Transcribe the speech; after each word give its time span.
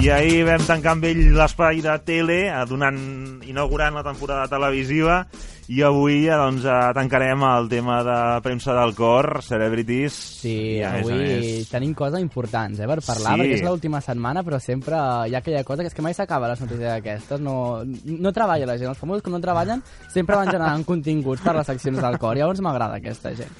I 0.00 0.08
ahir 0.08 0.46
vam 0.48 0.62
tancar 0.64 0.94
amb 0.96 1.04
ell 1.04 1.18
l'espai 1.36 1.82
de 1.84 1.92
tele, 2.08 2.38
donant, 2.70 2.96
inaugurant 3.44 3.92
la 3.98 4.02
temporada 4.06 4.46
televisiva, 4.48 5.26
i 5.70 5.82
avui 5.86 6.22
doncs, 6.26 6.64
eh, 6.64 6.76
tancarem 6.96 7.42
el 7.44 7.68
tema 7.68 7.98
de 8.02 8.16
premsa 8.42 8.72
del 8.78 8.94
cor, 8.96 9.42
Celebrities. 9.44 10.16
Sí, 10.40 10.80
avui 10.82 11.12
més- 11.18 11.68
tenim 11.68 11.92
coses 11.94 12.18
importants 12.24 12.80
eh, 12.80 12.86
per 12.88 12.98
parlar, 13.04 13.34
Sí. 13.36 13.42
perquè 13.42 13.58
és 13.60 13.62
l'última 13.62 14.00
setmana, 14.00 14.42
però 14.42 14.58
sempre 14.58 14.96
hi 15.28 15.34
ha 15.34 15.38
aquella 15.38 15.62
cosa 15.64 15.82
que 15.82 15.88
és 15.88 15.94
que 15.94 16.02
mai 16.02 16.14
s'acaba 16.14 16.48
les 16.48 16.60
notícies 16.60 16.88
d'aquestes. 16.88 17.40
No, 17.40 17.84
no 17.84 18.32
treballa 18.32 18.64
la 18.66 18.78
gent, 18.78 18.88
els 18.88 18.98
famosos 18.98 19.22
que 19.22 19.30
no 19.30 19.38
treballen 19.40 19.82
sempre 20.08 20.34
van 20.34 20.50
generant 20.50 20.84
continguts 20.84 21.42
per 21.42 21.54
les 21.54 21.66
seccions 21.66 22.00
del 22.00 22.18
cor. 22.18 22.36
Llavors 22.38 22.60
m'agrada 22.62 22.96
aquesta 22.96 23.34
gent. 23.36 23.52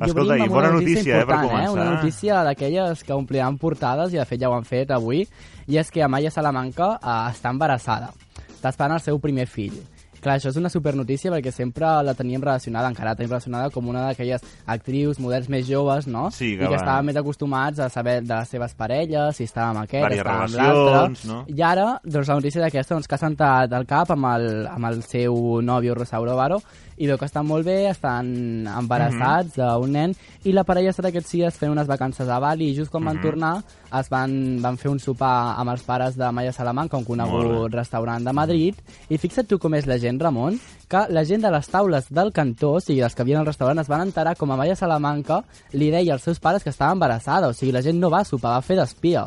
Escolta, 0.00 0.32
obrim 0.32 0.42
i 0.42 0.46
amb 0.46 0.54
bona 0.54 0.70
una 0.70 0.80
notícia, 0.80 1.20
eh, 1.20 1.26
per 1.26 1.36
important, 1.36 1.50
començar. 1.50 1.72
Una 1.74 1.90
notícia 1.94 2.42
d'aquelles 2.46 3.04
que 3.04 3.12
ompliran 3.12 3.58
portades, 3.60 4.14
i 4.14 4.20
de 4.20 4.24
fet 4.24 4.40
ja 4.40 4.48
ho 4.48 4.56
han 4.56 4.64
fet 4.64 4.90
avui, 4.96 5.26
i 5.68 5.76
és 5.76 5.90
que 5.92 6.02
Amaya 6.02 6.30
Salamanca 6.32 6.94
eh, 6.96 7.16
està 7.34 7.52
embarassada. 7.52 8.12
Està 8.48 8.72
esperant 8.72 8.96
el 8.96 9.04
seu 9.04 9.20
primer 9.20 9.46
fill. 9.46 9.76
Clar, 10.20 10.36
això 10.38 10.50
és 10.50 10.56
una 10.56 10.68
supernotícia 10.68 11.30
perquè 11.32 11.50
sempre 11.52 11.86
la 12.04 12.14
teníem 12.14 12.42
relacionada, 12.42 12.88
encara 12.88 13.10
la 13.10 13.16
tenim 13.16 13.30
relacionada 13.30 13.70
com 13.70 13.88
una 13.88 14.06
d'aquelles 14.08 14.42
actrius, 14.66 15.18
models 15.18 15.48
més 15.48 15.66
joves, 15.66 16.06
no? 16.06 16.30
Sí, 16.30 16.56
que 16.58 16.64
I 16.64 16.68
que 16.68 16.74
estaven 16.76 17.06
més 17.06 17.16
acostumats 17.16 17.78
a 17.80 17.88
saber 17.88 18.20
de 18.22 18.34
les 18.34 18.48
seves 18.48 18.74
parelles, 18.74 19.36
si 19.36 19.44
estava 19.44 19.70
amb 19.70 19.84
aquest, 19.84 20.04
Vàries 20.04 20.18
estava 20.20 20.44
amb 20.44 20.54
l'altre... 20.54 21.28
no? 21.28 21.44
I 21.48 21.62
ara, 21.62 21.88
doncs, 22.04 22.28
la 22.28 22.34
notícia 22.34 22.60
d'aquesta, 22.62 22.94
doncs, 22.94 23.08
que 23.08 23.14
ha 23.14 23.18
sentat 23.18 23.72
al 23.72 23.86
cap 23.86 24.10
amb 24.12 24.26
el, 24.34 24.66
amb 24.68 24.84
el 24.92 25.02
seu 25.02 25.60
nòvio 25.62 25.94
Rosauro 25.94 26.36
Varo, 26.36 26.60
i 27.00 27.06
veu 27.08 27.16
que 27.16 27.24
estan 27.24 27.46
molt 27.48 27.64
bé, 27.64 27.88
estan 27.88 28.66
embarassats 28.68 29.56
Mhm. 29.56 29.66
d'un 29.80 29.92
nen, 29.92 30.14
i 30.44 30.52
la 30.52 30.64
parella 30.64 30.88
ha 30.90 30.94
estat 30.94 31.06
aquests 31.06 31.32
dies 31.32 31.54
fent 31.56 31.72
unes 31.72 31.86
vacances 31.88 32.28
a 32.28 32.38
Bali, 32.38 32.70
i 32.70 32.74
just 32.76 32.90
quan 32.90 33.02
Mhm. 33.04 33.08
van 33.08 33.20
tornar 33.22 33.64
es 34.00 34.08
van, 34.08 34.60
van 34.62 34.76
fer 34.76 34.90
un 34.90 34.98
sopar 35.00 35.58
amb 35.58 35.70
els 35.70 35.82
pares 35.82 36.16
de 36.16 36.30
Maya 36.30 36.52
Salamanca, 36.52 36.96
un 36.96 37.04
conegut 37.04 37.72
restaurant 37.74 38.22
de 38.24 38.32
Madrid, 38.32 38.74
i 39.08 39.16
fixa't 39.18 39.46
tu 39.48 39.58
com 39.58 39.74
és 39.74 39.86
la 39.86 39.98
gent, 39.98 40.09
Ramon, 40.18 40.58
que 40.88 41.04
la 41.10 41.22
gent 41.24 41.42
de 41.44 41.50
les 41.52 41.68
taules 41.68 42.08
del 42.10 42.32
cantó, 42.32 42.72
o 42.72 42.80
sigui, 42.80 43.02
els 43.02 43.14
que 43.14 43.22
havien 43.22 43.38
al 43.38 43.46
restaurant, 43.46 43.78
es 43.78 43.86
van 43.88 44.00
enterar 44.08 44.34
com 44.36 44.50
a 44.50 44.56
Maya 44.56 44.74
Salamanca 44.74 45.44
li 45.72 45.90
deia 45.92 46.14
als 46.14 46.22
seus 46.26 46.40
pares 46.40 46.64
que 46.64 46.70
estava 46.70 46.92
embarassada, 46.96 47.48
o 47.48 47.52
sigui, 47.52 47.70
la 47.70 47.82
gent 47.82 48.00
no 48.00 48.10
va 48.10 48.24
sopar, 48.24 48.56
va 48.56 48.62
fer 48.62 48.76
d'espia. 48.80 49.26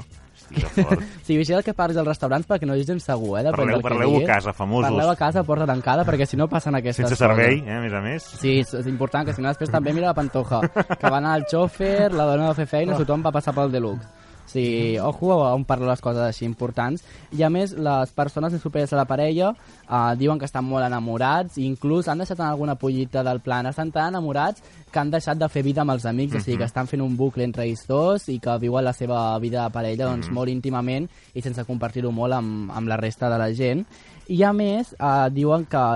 Sigui, 1.24 1.38
vigila 1.40 1.58
el 1.60 1.64
que 1.66 1.74
parlis 1.74 1.98
als 1.98 2.06
restaurants 2.08 2.46
perquè 2.46 2.68
no 2.68 2.76
és 2.78 2.86
gens 2.86 3.02
segur, 3.08 3.40
eh? 3.40 3.44
Depèn 3.48 3.56
Parleu- 3.72 3.82
parleu 3.82 4.18
a 4.20 4.26
casa, 4.28 4.54
famosos. 4.54 4.90
Parleu 4.92 5.10
a 5.10 5.16
casa, 5.18 5.44
porta 5.44 5.66
tancada, 5.66 6.04
perquè 6.06 6.28
si 6.30 6.38
no 6.38 6.48
passen 6.52 6.76
aquestes 6.76 7.08
Sense 7.08 7.16
coses. 7.16 7.24
servei, 7.26 7.64
eh, 7.66 7.78
a 7.78 7.80
més 7.82 7.94
a 7.94 8.02
més. 8.02 8.24
Sí, 8.42 8.60
és, 8.60 8.74
és 8.74 8.86
important, 8.88 9.26
que 9.26 9.34
si 9.34 9.42
no 9.42 9.48
després 9.50 9.72
també 9.72 9.94
mira 9.94 10.08
la 10.12 10.14
pantoja, 10.14 10.60
que 11.00 11.10
va 11.10 11.18
anar 11.18 11.38
el 11.40 11.46
xòfer, 11.50 12.12
la 12.14 12.26
dona 12.26 12.50
va 12.52 12.54
fer 12.60 12.68
feina, 12.68 12.98
tothom 12.98 13.24
va 13.26 13.32
passar 13.32 13.54
pel 13.56 13.72
deluxe. 13.72 14.06
Sigui, 14.54 15.00
ojo 15.02 15.34
on 15.42 15.66
parlo 15.66 15.90
les 15.90 16.02
coses 16.02 16.22
així 16.24 16.46
importants. 16.46 17.04
I 17.34 17.44
a 17.44 17.50
més, 17.54 17.74
les 17.74 18.14
persones 18.16 18.54
més 18.54 18.62
properes 18.62 18.94
a 18.94 19.00
la 19.00 19.08
parella 19.10 19.52
eh, 19.54 20.14
diuen 20.20 20.40
que 20.40 20.48
estan 20.50 20.68
molt 20.68 20.86
enamorats, 20.86 21.58
i 21.58 21.68
inclús 21.68 22.08
han 22.08 22.22
deixat 22.22 22.40
en 22.40 22.48
alguna 22.48 22.78
pollita 22.80 23.24
del 23.26 23.42
plan, 23.42 23.68
estan 23.70 23.92
tan 23.92 24.14
enamorats 24.14 24.64
que 24.94 25.02
han 25.02 25.12
deixat 25.12 25.40
de 25.42 25.50
fer 25.50 25.64
vida 25.66 25.82
amb 25.82 25.96
els 25.96 26.06
amics, 26.06 26.38
o 26.38 26.44
sigui 26.44 26.60
que 26.62 26.70
estan 26.70 26.90
fent 26.90 27.02
un 27.02 27.18
bucle 27.18 27.46
entre 27.48 27.66
ells 27.66 27.88
dos 27.90 28.28
i 28.30 28.38
que 28.40 28.58
viuen 28.62 28.86
la 28.86 28.94
seva 28.94 29.24
vida 29.42 29.64
de 29.64 29.74
parella 29.74 30.12
doncs, 30.12 30.30
molt 30.30 30.54
íntimament 30.54 31.10
i 31.34 31.42
sense 31.42 31.66
compartir-ho 31.66 32.12
molt 32.14 32.38
amb, 32.38 32.70
amb 32.72 32.92
la 32.92 33.00
resta 33.02 33.32
de 33.34 33.42
la 33.42 33.50
gent. 33.58 33.82
I 34.30 34.44
a 34.46 34.54
més, 34.54 34.94
eh, 34.94 35.16
diuen 35.34 35.66
que 35.66 35.88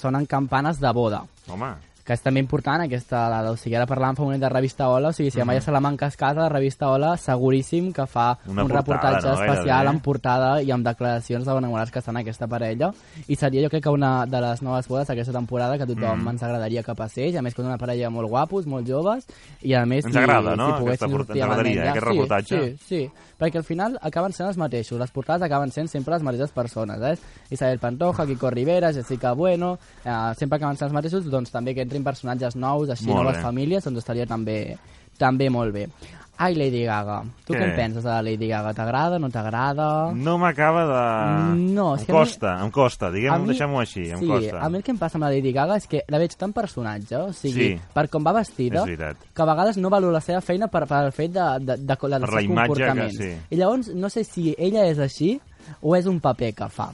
sonen 0.00 0.30
campanes 0.30 0.80
de 0.80 0.94
boda. 0.94 1.24
Home, 1.50 1.74
que 2.04 2.12
és 2.12 2.20
també 2.22 2.40
important 2.40 2.82
aquesta 2.84 3.28
dada. 3.32 3.50
O 3.54 3.56
sigui, 3.56 3.76
ara 3.78 3.86
parlàvem 3.88 4.16
fa 4.18 4.22
un 4.22 4.28
moment 4.28 4.42
de 4.42 4.48
revista 4.52 4.88
Ola, 4.92 5.08
o 5.08 5.16
sigui, 5.16 5.30
si 5.32 5.40
Amaya 5.40 5.62
Salamanca 5.64 6.06
es 6.06 6.16
casa, 6.20 6.42
la 6.42 6.48
revista 6.52 6.90
Ola 6.92 7.16
seguríssim 7.16 7.92
que 7.92 8.06
fa 8.06 8.38
Una 8.46 8.62
un 8.64 8.68
portada, 8.68 8.82
reportatge 8.82 9.28
no? 9.28 9.34
especial 9.42 9.88
amb 9.88 10.02
portada 10.04 10.50
i 10.62 10.70
amb 10.70 10.84
declaracions 10.86 11.46
de 11.46 11.56
enamorats 11.56 11.90
que 11.90 11.98
estan 12.02 12.16
aquesta 12.20 12.46
parella. 12.46 12.92
I 13.26 13.36
seria, 13.36 13.62
jo 13.64 13.70
crec 13.72 13.84
que 13.84 13.90
una 13.94 14.26
de 14.26 14.40
les 14.40 14.62
noves 14.62 14.88
bodes 14.88 15.08
d'aquesta 15.08 15.32
temporada 15.32 15.78
que 15.78 15.86
tothom 15.86 16.20
Mm. 16.24 16.28
ens 16.28 16.42
agradaria 16.42 16.82
que 16.82 16.94
passés, 16.94 17.36
a 17.36 17.42
més 17.42 17.54
que 17.54 17.62
una 17.62 17.78
parella 17.78 18.10
molt 18.10 18.28
guapos, 18.28 18.66
molt 18.66 18.86
joves, 18.86 19.26
i 19.62 19.74
a 19.74 19.84
més 19.86 20.04
Ens 20.04 20.12
si, 20.14 20.18
agrada, 20.20 20.54
no? 20.56 20.66
si 20.66 20.72
Aquesta 20.72 20.80
poguessin 20.84 21.10
sortir 21.10 21.40
ens 21.40 21.42
amb 21.42 21.52
el 21.52 21.58
agradaria, 21.58 21.74
nen 21.74 21.84
ja. 21.84 21.90
aquest 21.90 22.04
sí, 22.04 22.10
reportatge. 22.10 22.60
Sí, 22.60 22.86
sí, 22.86 23.32
perquè 23.38 23.58
al 23.58 23.64
final 23.64 23.98
acaben 24.02 24.32
sent 24.32 24.48
els 24.48 24.58
mateixos, 24.60 24.98
les 25.00 25.10
portades 25.10 25.42
acaben 25.42 25.70
sent 25.72 25.88
sempre 25.88 26.14
les 26.14 26.22
mateixes 26.22 26.52
persones, 26.52 27.00
eh? 27.00 27.16
Isabel 27.50 27.78
Pantoja, 27.78 28.26
Kiko 28.26 28.50
Rivera, 28.50 28.92
Jessica 28.92 29.32
Bueno, 29.32 29.78
eh, 30.04 30.34
sempre 30.38 30.56
acaben 30.56 30.76
sent 30.76 30.88
els 30.88 30.94
mateixos, 30.94 31.24
doncs 31.30 31.50
també 31.50 31.74
que 31.74 31.82
entrin 31.94 32.04
personatges 32.04 32.56
nous, 32.58 32.90
així 32.90 33.06
Molt 33.06 33.22
noves 33.22 33.36
bé. 33.38 33.42
famílies, 33.46 33.84
doncs 33.86 34.02
estaria 34.02 34.26
també, 34.26 34.76
també 35.18 35.48
molt 35.50 35.72
bé. 35.72 35.88
Ai, 36.36 36.56
Lady 36.58 36.80
Gaga. 36.82 37.20
Tu 37.46 37.52
què, 37.54 37.60
Què? 37.60 37.66
en 37.70 37.76
penses 37.76 38.02
de 38.02 38.10
la 38.10 38.20
Lady 38.20 38.48
Gaga? 38.50 38.72
T'agrada, 38.74 39.20
no 39.22 39.28
t'agrada? 39.30 40.10
no 40.12 40.32
m'acaba 40.36 40.82
de... 40.88 41.60
No, 41.60 41.94
és 41.94 42.00
em 42.02 42.06
que 42.06 42.10
a 42.10 42.14
mi- 42.16 42.20
costa, 42.24 42.54
em 42.64 42.70
costa, 42.74 43.10
diguem, 43.14 43.36
mi- 43.44 43.52
deixem-ho 43.52 43.78
així, 43.78 44.08
em 44.10 44.18
sí, 44.18 44.26
costa. 44.26 44.58
a 44.58 44.68
mi 44.68 44.78
el 44.78 44.82
que 44.82 44.90
em 44.90 44.98
passa 44.98 45.14
amb 45.16 45.28
la 45.28 45.30
Lady 45.30 45.52
Gaga 45.54 45.76
és 45.78 45.86
que 45.86 46.02
la 46.10 46.18
veig 46.18 46.34
tan 46.34 46.52
personatge, 46.52 47.14
o 47.16 47.32
sigui, 47.32 47.68
Sí. 47.76 47.80
per 47.94 48.08
com 48.10 48.26
va 48.26 48.32
vestida, 48.32 48.82
que 48.84 49.42
a 49.42 49.46
vegades 49.46 49.76
no 49.78 49.88
valoro 49.94 50.10
la 50.10 50.20
seva 50.20 50.40
feina 50.40 50.66
per, 50.66 50.88
per 50.88 51.04
el 51.04 51.12
fet 51.12 51.30
de, 51.30 51.46
de, 51.60 51.76
de, 51.76 51.86
de, 51.86 51.96
Per 51.96 52.10
dels 52.10 52.20
la 52.22 52.26
seus 52.26 52.42
imatge 52.50 52.66
que- 52.66 52.66
comportaments. 52.66 53.16
sí. 53.16 53.32
I 53.50 53.56
llavors 53.56 53.94
no 53.94 54.10
sé 54.10 54.24
si 54.24 54.56
ella 54.58 54.88
és 54.88 54.98
així 54.98 55.40
o 55.82 55.94
és 55.94 56.06
un 56.06 56.18
paper 56.18 56.52
que 56.52 56.68
fa. 56.68 56.90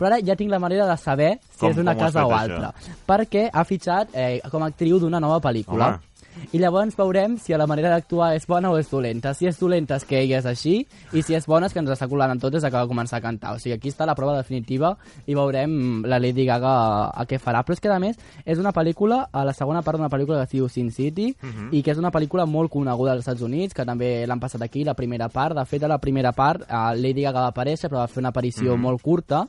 Però 0.00 0.08
ara 0.08 0.22
ja 0.24 0.32
tinc 0.40 0.48
la 0.50 0.58
manera 0.58 0.88
de 0.88 0.96
saber 0.96 1.34
si 1.52 1.58
Com- 1.60 1.74
és 1.74 1.78
una 1.84 1.92
casa 1.94 2.24
o 2.24 2.32
altra. 2.32 2.72
Perquè 3.06 3.50
ha 3.52 3.64
fitxat 3.68 4.14
eh, 4.16 4.38
com 4.50 4.62
a 4.64 4.70
actriu 4.72 4.98
d'una 4.98 5.20
nova 5.20 5.42
pel·lícula. 5.44 5.90
Home. 5.98 6.06
I 6.54 6.60
llavors 6.62 6.94
veurem 6.96 7.34
si 7.42 7.52
a 7.52 7.58
la 7.58 7.66
manera 7.66 7.90
d'actuar 7.90 8.30
és 8.36 8.46
bona 8.48 8.70
o 8.70 8.76
és 8.78 8.88
dolenta. 8.88 9.32
Si 9.34 9.48
és 9.50 9.58
dolenta 9.58 9.96
és 9.98 10.04
que 10.06 10.20
ella 10.22 10.38
és 10.38 10.46
així, 10.46 10.86
i 11.12 11.22
si 11.26 11.34
és 11.34 11.44
bona 11.50 11.66
és 11.66 11.74
que 11.74 11.80
ens 11.82 11.90
està 11.90 12.06
colant 12.08 12.30
en 12.32 12.38
tot 12.40 12.52
des 12.54 12.62
que 12.62 12.70
va 12.70 12.86
començar 12.88 13.18
a 13.18 13.20
cantar. 13.20 13.56
O 13.56 13.58
sigui, 13.58 13.74
aquí 13.74 13.90
està 13.90 14.06
la 14.06 14.14
prova 14.14 14.36
definitiva 14.38 14.94
i 15.26 15.34
veurem 15.34 16.04
la 16.06 16.20
Lady 16.22 16.46
Gaga 16.46 16.70
a, 16.70 17.10
a 17.10 17.26
què 17.26 17.36
farà. 17.42 17.64
Però 17.66 17.74
és 17.76 17.82
que, 17.82 17.90
a 17.92 17.98
més, 18.00 18.16
és 18.46 18.62
una 18.62 18.72
pel·lícula, 18.72 19.24
a 19.32 19.44
la 19.44 19.52
segona 19.52 19.82
part 19.82 19.98
d'una 19.98 20.08
pel·lícula 20.08 20.38
que 20.38 20.48
es 20.48 20.54
diu 20.54 20.68
Sin 20.70 20.92
City, 20.94 21.34
i 21.72 21.82
que 21.82 21.90
és 21.90 21.98
una 21.98 22.12
pel·lícula 22.14 22.46
molt 22.46 22.70
coneguda 22.70 23.12
als 23.18 23.26
Estats 23.26 23.42
Units, 23.42 23.74
que 23.74 23.84
també 23.84 24.24
l'han 24.24 24.40
passat 24.40 24.62
aquí, 24.62 24.84
la 24.84 24.94
primera 24.94 25.28
part. 25.28 25.58
De 25.58 25.66
fet, 25.66 25.82
a 25.82 25.88
la 25.90 25.98
primera 25.98 26.32
part, 26.32 26.62
eh, 26.62 26.94
Lady 26.96 27.26
Gaga 27.26 27.40
va 27.48 27.50
aparèixer, 27.52 27.90
però 27.90 28.04
va 28.04 28.08
fer 28.08 28.22
una 28.22 28.30
aparició 28.30 28.76
molt 28.78 29.02
curta, 29.02 29.48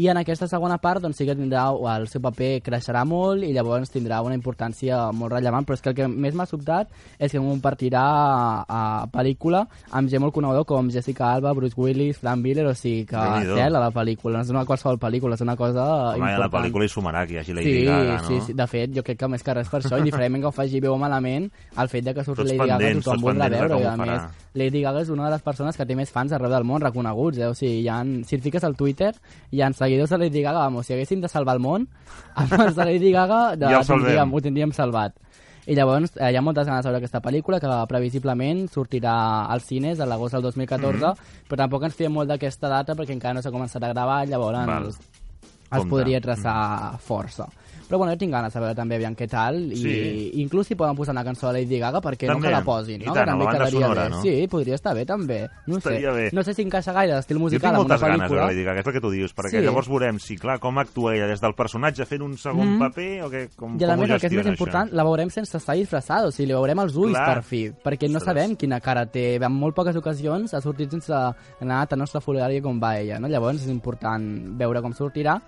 i 0.00 0.06
en 0.08 0.16
aquesta 0.16 0.46
segona 0.48 0.78
part 0.80 1.02
doncs, 1.04 1.18
sí 1.20 1.26
que 1.28 1.34
tindrà, 1.36 1.66
el 1.96 2.06
seu 2.08 2.22
paper 2.24 2.62
creixerà 2.64 3.02
molt 3.08 3.44
i 3.44 3.50
llavors 3.52 3.90
tindrà 3.92 4.22
una 4.24 4.36
importància 4.38 5.10
molt 5.12 5.34
rellevant, 5.34 5.66
però 5.68 5.76
és 5.76 5.84
que 5.84 5.92
el 5.92 5.96
que 5.98 6.06
més 6.08 6.36
m'ha 6.38 6.46
sobtat 6.48 6.88
és 7.18 7.32
que 7.32 7.42
compartirà 7.42 8.02
a, 8.02 8.62
a 8.64 8.82
pel·lícula 9.12 9.66
amb 9.92 10.08
gent 10.08 10.24
molt 10.24 10.32
coneguda 10.32 10.64
com 10.68 10.88
Jessica 10.92 11.28
Alba, 11.34 11.52
Bruce 11.52 11.76
Willis, 11.76 12.22
Frank 12.22 12.40
Miller, 12.40 12.66
o 12.70 12.74
sigui 12.78 13.04
que 13.10 13.26
cel 13.50 13.76
a 13.76 13.82
la 13.82 13.90
pel·lícula, 13.92 14.38
no 14.38 14.46
és 14.46 14.52
una 14.54 14.64
qualsevol 14.68 15.00
pel·lícula, 15.02 15.36
és 15.36 15.44
una 15.44 15.56
cosa 15.60 15.84
Home, 15.84 16.24
a 16.24 16.38
la 16.38 16.46
important. 16.46 16.54
pel·lícula 16.56 16.88
hi 16.88 16.92
sumarà 16.94 17.26
que 17.26 17.36
hi 17.36 17.42
hagi 17.42 17.58
Lady 17.58 17.74
sí, 17.74 17.84
Gaga, 17.90 18.16
no? 18.16 18.28
sí, 18.28 18.40
sí, 18.46 18.56
de 18.56 18.68
fet, 18.70 18.94
jo 18.96 19.04
crec 19.04 19.20
que 19.20 19.28
més 19.28 19.44
que 19.44 19.58
res 19.58 19.68
per 19.68 19.82
això, 19.82 20.00
indiferentment 20.00 20.46
que 20.46 20.48
ho 20.48 20.56
faci 20.56 20.80
bé 20.80 20.88
o 20.88 20.96
malament, 21.00 21.50
el 21.76 21.92
fet 21.92 22.08
de 22.08 22.16
que 22.16 22.24
surti 22.24 22.48
Lady 22.48 22.72
Gaga 22.72 22.94
tothom 23.02 23.28
voldrà 23.28 23.50
veure, 23.52 23.82
i 23.82 23.90
a 23.92 23.96
més 24.00 24.40
Lady 24.54 24.82
Gaga 24.84 25.00
és 25.00 25.12
una 25.12 25.26
de 25.26 25.32
les 25.32 25.44
persones 25.44 25.76
que 25.76 25.86
té 25.88 25.96
més 25.96 26.10
fans 26.12 26.32
arreu 26.32 26.50
del 26.52 26.66
món 26.68 26.82
reconeguts, 26.84 27.40
eh? 27.40 27.48
o 27.48 27.54
sigui, 27.56 27.84
hi 27.84 27.88
ha, 27.88 28.02
si 28.28 28.36
et 28.36 28.44
fiques 28.44 28.64
al 28.64 28.76
Twitter, 28.76 29.12
hi 29.50 29.62
ha 29.62 29.70
seguidors 29.82 30.10
de 30.14 30.18
Lady 30.18 30.42
Gaga, 30.42 30.58
vamos, 30.66 30.86
si 30.86 30.94
haguéssim 30.94 31.20
de 31.20 31.28
salvar 31.28 31.56
el 31.58 31.62
món, 31.64 31.88
amb 32.40 32.52
els 32.60 32.74
de 32.78 32.84
Lady 32.88 33.10
Gaga 33.12 33.56
de, 33.56 33.66
Ja 33.68 33.80
ho 33.82 33.84
tindríem, 33.84 34.32
ho 34.34 34.40
tindríem 34.40 34.72
salvat. 34.72 35.14
I 35.66 35.76
llavors 35.78 36.16
eh, 36.16 36.32
hi 36.32 36.36
ha 36.36 36.42
moltes 36.42 36.66
ganes 36.66 36.82
de 36.82 36.90
veure 36.90 36.98
aquesta 37.04 37.20
pel·lícula 37.22 37.60
que 37.62 37.68
previsiblement 37.86 38.64
sortirà 38.72 39.12
als 39.52 39.68
cines 39.70 40.00
a 40.02 40.06
l'agost 40.10 40.34
del 40.34 40.42
2014, 40.42 41.12
Mhm. 41.12 41.46
però 41.48 41.56
tampoc 41.60 41.84
ens 41.86 41.94
fiem 41.94 42.12
molt 42.12 42.28
d'aquesta 42.32 42.68
data 42.68 42.94
perquè 42.98 43.12
encara 43.14 43.34
no 43.34 43.42
s'ha 43.42 43.52
començat 43.54 43.82
a 43.84 43.92
gravar, 43.92 44.26
llavors 44.26 44.66
Val. 44.66 44.88
es 44.88 44.98
Compte. 45.70 45.88
podria 45.88 46.20
traçar 46.20 46.98
força. 46.98 47.46
Però 47.92 47.98
bueno, 47.98 48.14
jo 48.14 48.18
tinc 48.22 48.32
ganes 48.32 48.54
de 48.54 48.60
veure 48.62 48.74
també 48.74 48.96
aviam 48.96 49.12
què 49.14 49.26
tal 49.28 49.58
i 49.70 49.76
Sí. 49.76 50.30
inclús 50.40 50.66
si 50.66 50.74
poden 50.74 50.96
posar 50.96 51.12
una 51.12 51.22
cançó 51.22 51.52
de 51.52 51.60
Lady 51.60 51.78
Gaga 51.78 52.00
perquè 52.00 52.24
no 52.26 52.34
També. 52.38 52.48
que 52.48 52.52
la 52.54 52.62
posin, 52.64 53.02
I 53.02 53.04
no? 53.04 53.12
tant, 53.12 53.24
que 53.26 53.30
també 53.32 53.46
quedaria 53.52 53.80
sonora, 53.82 54.04
bé. 54.04 54.08
no? 54.08 54.22
Sí, 54.22 54.46
podria 54.48 54.74
estar 54.76 54.94
bé 54.94 55.04
també. 55.04 55.48
No 55.66 55.78
sé. 55.78 55.90
Bé. 56.00 56.30
No 56.32 56.42
sé 56.42 56.54
si 56.54 56.62
encaixa 56.62 56.90
gaire 56.94 57.12
l'estil 57.16 57.36
Jo 57.36 57.42
musical 57.42 57.60
tinc 57.60 57.74
amb 57.76 57.84
una 57.84 57.94
moltes 57.98 58.08
ganes 58.08 58.30
de 58.30 58.36
Lady 58.36 58.64
Gaga, 58.64 58.80
és 58.80 58.86
el 58.86 58.92
que 58.94 59.00
tu 59.02 59.10
dius, 59.10 59.34
perquè 59.36 59.50
Sí. 59.50 59.60
llavors 59.60 59.88
veurem 59.88 60.18
si, 60.18 60.36
clar, 60.38 60.58
com 60.58 60.78
actua 60.78 61.14
ella 61.14 61.26
des 61.26 61.40
del 61.42 61.52
personatge 61.54 62.06
fent 62.06 62.22
un 62.22 62.38
segon 62.38 62.66
Mhm. 62.66 62.78
paper 62.78 63.22
o 63.24 63.28
que, 63.28 63.48
com, 63.54 63.76
I 63.78 63.84
a 63.84 63.88
com 63.88 63.98
ho 63.98 64.00
més, 64.00 64.10
el 64.10 64.20
que 64.20 64.26
és 64.28 64.32
més 64.32 64.46
important, 64.46 64.88
això. 64.90 64.94
la 64.96 65.04
veurem 65.04 65.28
sense 65.28 65.54
estar 65.58 65.74
disfressada, 65.76 66.28
o 66.28 66.30
sigui, 66.30 66.46
li 66.46 66.54
veurem 66.54 66.78
els 66.80 66.96
ulls 66.96 67.12
Clar. 67.12 67.34
per 67.34 67.42
fi, 67.42 67.68
perquè 67.84 68.08
no 68.08 68.16
Ostres. 68.16 68.24
sabem 68.24 68.56
quina 68.56 68.80
cara 68.80 69.04
té. 69.04 69.34
En 69.36 69.52
molt 69.52 69.74
poques 69.74 69.94
ocasions 69.96 70.54
ha 70.54 70.60
sortit 70.62 70.90
sense 70.90 71.12
anar 71.60 71.86
tan 71.88 72.00
estrafulari 72.00 72.62
com 72.62 72.80
va 72.80 72.98
ella, 72.98 73.18
no? 73.18 73.28
Llavors 73.28 73.62
és 73.64 73.68
important 73.68 74.56
veure 74.56 74.80
com 74.80 74.92
sortirà. 74.94 75.42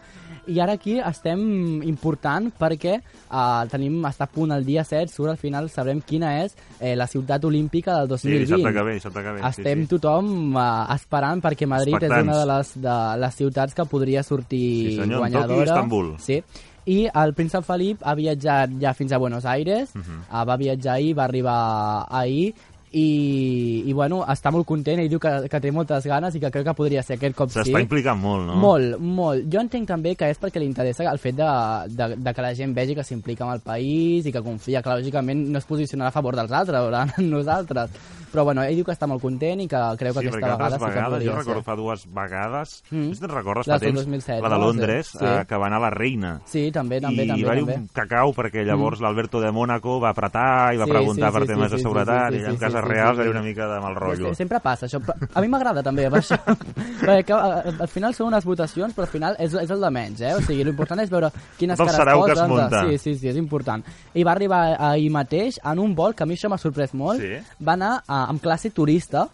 I 0.47 0.61
ara 0.61 0.73
aquí 0.75 0.99
estem 0.99 1.83
important 1.83 2.34
perquè 2.59 2.95
eh, 2.99 3.69
tenim, 3.71 4.01
està 4.09 4.25
a 4.27 4.31
punt 4.33 4.53
el 4.53 4.65
dia 4.65 4.85
7, 4.85 5.09
surt 5.13 5.31
al 5.31 5.37
final, 5.41 5.69
sabrem 5.71 6.01
quina 6.01 6.33
és 6.45 6.55
eh, 6.81 6.95
la 6.97 7.07
ciutat 7.07 7.45
olímpica 7.45 8.01
del 8.05 8.19
Sí, 8.19 8.29
2020. 8.29 8.45
dissabte 8.45 8.75
que 8.75 8.83
ve, 8.83 8.99
que 9.25 9.33
ve. 9.43 9.49
Estem 9.49 9.79
sí, 9.81 9.87
sí. 9.87 9.89
tothom 9.97 10.57
uh, 10.57 10.95
esperant 10.95 11.41
perquè 11.43 11.67
Madrid 11.67 11.95
Expectants. 11.95 12.21
és 12.21 12.29
una 12.29 12.39
de 12.43 12.47
les, 12.53 12.75
de 12.83 12.99
les 13.25 13.35
ciutats 13.35 13.75
que 13.75 13.85
podria 13.85 14.23
sortir 14.23 14.91
Sí, 14.91 14.97
senyor, 14.99 15.27
en 15.27 15.33
guanyadora. 15.33 16.17
Sí. 16.19 16.43
I 16.87 17.07
el 17.17 17.33
príncep 17.33 17.65
Felip 17.65 18.03
ha 18.05 18.13
viatjat 18.15 18.71
ja 18.81 18.93
fins 18.93 19.13
a 19.13 19.19
Buenos 19.19 19.47
Aires, 19.47 19.95
Mhm. 19.95 20.19
uh, 20.31 20.45
va 20.45 20.57
viatjar 20.61 20.97
ahir, 20.97 21.15
va 21.19 21.25
arribar 21.25 22.07
ahir, 22.11 22.55
i, 22.95 23.83
i 23.91 23.93
bueno, 23.93 24.21
està 24.31 24.53
molt 24.55 24.67
content, 24.69 25.01
ell 25.03 25.11
diu 25.11 25.19
que, 25.23 25.33
que 25.51 25.61
té 25.61 25.73
moltes 25.75 26.07
ganes 26.07 26.37
i 26.39 26.41
que 26.43 26.51
creu 26.55 26.65
que 26.69 26.75
podria 26.79 27.03
ser 27.03 27.17
aquest 27.19 27.35
cop 27.37 27.51
sí. 27.51 27.59
S'està 27.61 27.83
implicant 27.83 28.21
molt, 28.21 28.47
no? 28.49 28.57
Molt, 28.63 28.99
molt. 29.03 29.49
Jo 29.51 29.61
entenc 29.65 29.89
també 29.91 30.15
que 30.19 30.29
és 30.31 30.39
perquè 30.41 30.63
li 30.63 30.69
interessa 30.71 31.07
el 31.11 31.19
fet 31.19 31.37
de, 31.41 31.49
de, 31.91 32.11
de 32.23 32.35
que 32.35 32.45
la 32.47 32.55
gent 32.55 32.75
vegi 32.77 32.95
que 32.95 33.05
s'implica 33.07 33.45
amb 33.49 33.57
el 33.57 33.65
país 33.67 34.27
i 34.27 34.33
que 34.35 34.43
confia, 34.47 34.83
que 34.83 34.95
lògicament 34.95 35.49
no 35.51 35.59
es 35.59 35.67
posicionarà 35.67 36.13
a 36.13 36.15
favor 36.15 36.37
dels 36.39 36.53
altres, 36.55 36.91
en 37.19 37.31
nosaltres. 37.31 37.91
Però 38.35 38.43
bueno, 38.43 38.65
ell 38.67 38.75
diu 38.75 38.85
que 38.87 38.95
està 38.95 39.07
molt 39.07 39.23
content 39.23 39.61
i 39.63 39.69
que 39.71 39.81
creu 39.99 40.15
que 40.17 40.25
sí, 40.25 40.27
aquesta 40.31 40.55
vegada 40.57 40.79
sí 40.79 40.83
que 40.83 40.91
vegades, 40.91 41.13
podria 41.19 41.31
jo 41.31 41.37
recordo 41.39 41.61
ser. 41.61 41.67
fa 41.69 41.77
dues 41.79 42.07
vegades, 42.15 42.73
mm. 42.91 43.05
no 43.13 43.19
te'n 43.21 43.31
recordes 43.35 43.69
fa 43.71 43.79
temps, 43.79 44.01
2007, 44.01 44.41
la 44.43 44.49
de 44.51 44.59
no? 44.59 44.65
Londres, 44.67 45.13
Sí. 45.15 45.25
eh, 45.25 45.45
que 45.47 45.57
va 45.61 45.69
anar 45.69 45.81
la 45.85 45.91
reina. 45.95 46.33
Sí, 46.51 46.65
també, 46.75 47.01
també, 47.01 47.25
I 47.25 47.29
també. 47.31 47.45
va 47.47 47.55
també. 47.55 47.77
un 47.79 47.87
cacau 47.95 48.33
perquè 48.35 48.65
llavors 48.67 49.01
l'Alberto 49.05 49.39
de 49.41 49.53
Mónaco 49.55 50.01
va 50.03 50.11
apretar 50.11 50.75
i 50.75 50.81
va 50.83 50.89
Sí, 50.89 50.91
preguntar 50.97 51.31
sí, 51.31 51.35
per 51.39 51.43
sí, 51.45 51.53
temes 51.53 51.71
sí, 51.71 51.77
de 51.77 51.79
sí, 51.79 51.83
seguretat 51.87 52.33
sí, 52.33 52.39
sí, 52.39 52.43
i 52.43 52.49
en 52.51 52.59
sí, 52.59 52.63
cases 52.65 52.84
sí, 52.85 52.91
sí, 52.91 52.95
reals 52.95 53.17
sí. 53.17 53.17
hi 53.17 53.25
havia 53.25 53.35
una 53.35 53.43
mica 53.43 53.69
de 53.69 53.81
mal 53.81 53.97
rotllo. 53.97 54.31
Sí, 54.31 54.39
sempre 54.43 54.61
passa 54.61 54.87
això, 54.87 55.01
a 55.35 55.41
mi 55.43 55.49
m'agrada 55.53 55.83
també 55.83 56.07
per 56.13 56.21
això. 56.21 56.39
Perquè 57.05 57.35
al 57.35 57.91
final 57.91 58.15
són 58.15 58.29
unes 58.31 58.47
votacions, 58.47 58.95
però 58.95 59.07
al 59.09 59.13
final 59.13 59.37
és, 59.43 59.55
és 59.65 59.71
el 59.75 59.81
de 59.85 59.91
menys, 59.91 60.23
eh? 60.25 60.33
O 60.39 60.41
sigui, 60.45 60.65
l'important 60.65 61.03
és 61.03 61.11
veure 61.13 61.31
quines 61.59 61.79
Del 61.79 61.87
cares 61.91 62.01
sarau 62.01 62.25
que 62.25 62.33
es 62.33 62.39
posen. 62.39 62.55
munta. 62.55 62.85
Sí, 62.89 62.99
sí, 62.99 63.15
sí, 63.21 63.29
és 63.33 63.37
important. 63.41 63.85
I 64.15 64.25
va 64.25 64.33
arribar 64.37 64.63
ahir 64.93 65.11
mateix 65.11 65.59
en 65.65 65.83
un 65.83 65.95
vol 65.99 66.15
que 66.15 66.25
a 66.25 66.27
mi 66.27 66.39
això 66.39 66.49
m'ha 66.53 66.61
sorprès 66.61 66.95
molt. 66.95 67.21
Sí. 67.21 67.39
Va 67.65 67.75
anar 67.77 67.97
a, 68.07 68.25
amb 68.31 68.43
classe 68.43 68.71
turista, 68.71 69.29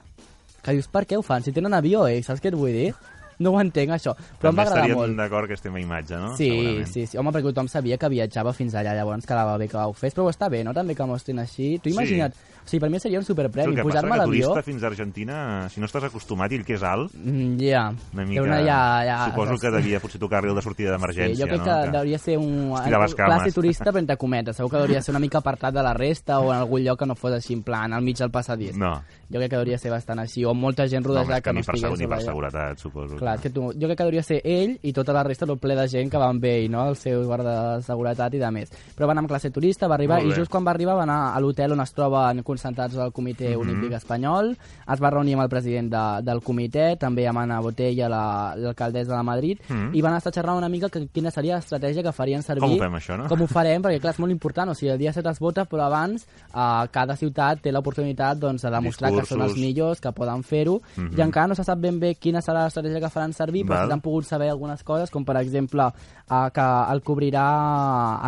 que 0.62 0.76
dius, 0.76 0.88
per 0.92 1.06
què 1.08 1.16
ho 1.16 1.22
fan? 1.24 1.42
Si 1.44 1.52
tenen 1.56 1.74
avió, 1.76 2.06
eh? 2.08 2.22
Saps 2.22 2.42
què 2.42 2.50
et 2.52 2.58
vull 2.58 2.74
dir? 2.74 2.90
No 3.40 3.50
ho 3.54 3.60
entenc, 3.60 3.90
això. 3.96 4.12
Però 4.38 4.50
em 4.52 4.56
També 4.56 4.62
va 4.62 4.68
agradar 4.70 4.96
molt. 4.96 5.16
d'acord 5.16 5.48
que 5.48 5.54
estem 5.56 5.74
a 5.74 5.80
imatge, 5.80 6.16
no? 6.20 6.36
Sí, 6.36 6.48
Segurament. 6.50 6.86
sí, 6.92 7.06
sí. 7.06 7.16
Home, 7.18 7.30
perquè 7.32 7.48
tothom 7.50 7.68
sabia 7.72 7.96
que 7.98 8.08
viatjava 8.12 8.52
fins 8.52 8.74
allà, 8.74 8.92
llavors 8.94 9.24
quedava 9.26 9.56
bé 9.56 9.66
que 9.68 9.78
ho 9.80 9.92
fes, 9.96 10.14
però 10.14 10.28
està 10.30 10.50
bé, 10.52 10.62
no? 10.62 10.74
També 10.76 10.94
que 10.94 11.06
mostrin 11.08 11.38
així. 11.40 11.78
Tu 11.80 11.88
Sí. 11.90 11.94
imagina't, 11.96 12.32
o 12.32 12.68
sigui, 12.68 12.80
per 12.80 12.90
mi 12.90 13.00
seria 13.00 13.18
un 13.18 13.24
Sí, 13.24 13.32
superpremi, 13.32 13.74
que 13.74 13.82
pujar-me 13.82 14.10
a 14.10 14.12
que 14.12 14.18
l'avió... 14.18 14.46
turista 14.52 14.62
fins 14.62 14.82
a 14.82 14.86
Argentina, 14.88 15.68
si 15.70 15.80
no 15.80 15.86
estàs 15.86 16.04
acostumat 16.04 16.52
i 16.52 16.56
el 16.56 16.64
que 16.64 16.74
és 16.74 16.82
alt, 16.82 17.10
Mm, 17.14 17.56
Ja, 17.60 17.88
una 18.12 18.22
Té 18.22 18.28
mica... 18.28 18.42
una 18.42 18.58
ja, 18.60 19.04
ja, 19.04 19.24
suposo 19.30 19.56
que 19.58 19.70
devia 19.70 20.00
potser 20.00 20.20
tocar-li 20.20 20.48
el 20.50 20.54
de 20.54 20.62
sortida 20.62 20.92
d'emergència, 20.92 21.34
Sí, 21.34 21.40
jo 21.42 21.48
crec 21.48 21.58
no? 21.60 21.64
que, 21.64 21.90
deuria 21.96 22.18
ser 22.18 22.36
un 22.38 22.74
classe 23.16 23.52
turista, 23.52 23.84
però 23.90 23.98
entre 23.98 24.16
cometes. 24.16 24.56
Segur 24.56 24.70
que 24.70 24.76
hauria 24.76 25.00
ser 25.02 25.12
una 25.12 25.18
mica 25.20 25.38
apartat 25.38 25.72
de 25.74 25.82
la 25.82 25.94
resta 25.94 26.38
o 26.40 26.52
en 26.52 26.58
algun 26.60 26.82
lloc 26.84 26.98
que 26.98 27.06
no 27.06 27.14
fos 27.14 27.32
així, 27.32 27.54
en 27.54 27.62
plan, 27.62 27.92
al 27.92 28.02
mig 28.02 28.16
del 28.18 28.30
passadís. 28.30 28.76
No, 28.76 29.02
Jo 29.32 29.38
crec 29.38 29.50
que 29.50 29.56
hauria 29.56 29.78
ser 29.78 29.90
bastant 29.92 30.18
així, 30.18 30.44
o 30.44 30.52
molta 30.54 30.86
gent 30.88 31.04
no 31.06 31.14
rodejada 31.14 31.36
és 31.38 31.42
que 31.42 31.50
que 31.50 31.54
no 31.54 31.60
ni 31.60 31.64
per, 31.64 31.74
estigués 31.76 31.98
ni 32.00 32.06
per 32.08 32.20
seguretat, 32.20 32.78
suposo. 32.78 33.16
Clar, 33.16 33.29
és 33.34 33.40
que 33.40 33.50
tu, 33.50 33.72
jo 33.72 33.86
crec 33.88 33.96
que 33.96 34.02
hauria 34.04 34.22
ser 34.22 34.40
ell 34.44 34.78
i 34.82 34.92
tota 34.92 35.12
la 35.12 35.22
resta 35.22 35.46
tot 35.46 35.60
ple 35.60 35.74
de 35.76 35.86
gent 35.88 36.10
que 36.10 36.18
va 36.18 36.28
amb 36.28 36.44
ell, 36.44 36.70
no? 36.70 36.88
El 36.88 36.96
seu 36.96 37.24
guarda 37.24 37.76
de 37.76 37.82
seguretat 37.82 38.34
i 38.34 38.38
de 38.38 38.50
més. 38.50 38.70
Però 38.96 39.06
va 39.06 39.12
anar 39.12 39.20
amb 39.24 39.28
classe 39.28 39.50
turista, 39.50 39.88
va 39.88 39.94
arribar, 39.94 40.22
i 40.22 40.32
just 40.32 40.50
quan 40.50 40.64
va 40.64 40.70
arribar 40.72 40.96
va 40.96 41.02
anar 41.02 41.34
a 41.36 41.40
l'hotel 41.40 41.72
on 41.72 41.80
es 41.80 41.92
troben 41.92 42.42
concentrats 42.42 42.96
el 42.96 43.12
Comitè 43.12 43.50
Mhm. 43.50 43.60
Olímpic 43.60 43.92
Espanyol, 43.92 44.56
es 44.92 45.00
va 45.00 45.10
reunir 45.10 45.34
amb 45.34 45.42
el 45.42 45.48
president 45.48 45.90
de, 45.90 46.22
del 46.22 46.40
comitè, 46.42 46.96
també 46.98 47.26
amb 47.28 47.38
Anna 47.38 47.60
Botella, 47.60 48.08
la- 48.08 48.54
l'alcaldessa 48.56 49.16
de 49.16 49.22
Madrid, 49.22 49.58
Mhm. 49.68 49.94
i 49.94 50.00
van 50.00 50.14
estar 50.16 50.32
xerrant 50.32 50.56
una 50.58 50.68
mica 50.68 50.88
que, 50.88 51.06
quina 51.08 51.30
seria 51.30 51.56
l'estratègia 51.56 52.02
que 52.02 52.12
farien 52.12 52.42
servir... 52.42 52.60
Com 52.62 52.72
ho 52.72 52.78
fem, 52.78 52.92
això, 52.94 53.16
no? 53.16 53.28
Com 53.28 53.42
ho 53.42 53.46
farem, 53.46 53.82
perquè 53.82 54.00
clar, 54.00 54.12
és 54.14 54.18
molt 54.20 54.32
important, 54.32 54.70
o 54.70 54.74
sigui, 54.74 54.90
el 54.92 54.98
dia 54.98 55.12
7 55.12 55.28
es 55.30 55.38
vota, 55.38 55.64
però 55.64 55.86
abans 55.86 56.26
eh, 56.54 56.88
cada 56.90 57.16
ciutat 57.16 57.60
té 57.62 57.72
l'oportunitat 57.72 58.38
doncs, 58.38 58.62
de 58.62 58.70
demostrar 58.70 59.10
que 59.10 59.24
són 59.24 59.40
els 59.42 59.54
Discursos. 59.54 59.58
millors, 59.58 60.00
que 60.00 60.12
poden 60.12 60.42
fer-ho, 60.42 60.80
Mhm. 60.96 61.18
i 61.18 61.20
encara 61.22 61.46
no 61.48 61.54
se 61.54 61.64
sap 61.64 61.78
ben 61.78 61.98
bé 62.00 62.14
quina 62.16 62.40
serà 62.40 62.64
l'estratègia 62.64 63.00
que 63.00 63.08
faran 63.20 63.36
servir, 63.36 63.66
però 63.68 63.76
Val. 63.76 63.84
sí 63.84 63.92
que 63.92 63.98
han 63.98 64.04
pogut 64.04 64.24
saber 64.28 64.48
algunes 64.50 64.82
coses, 64.82 65.12
com 65.12 65.24
per 65.28 65.36
exemple 65.42 65.90
eh, 65.90 66.48
que 66.56 66.66
el 66.94 67.02
cobrirà 67.04 67.46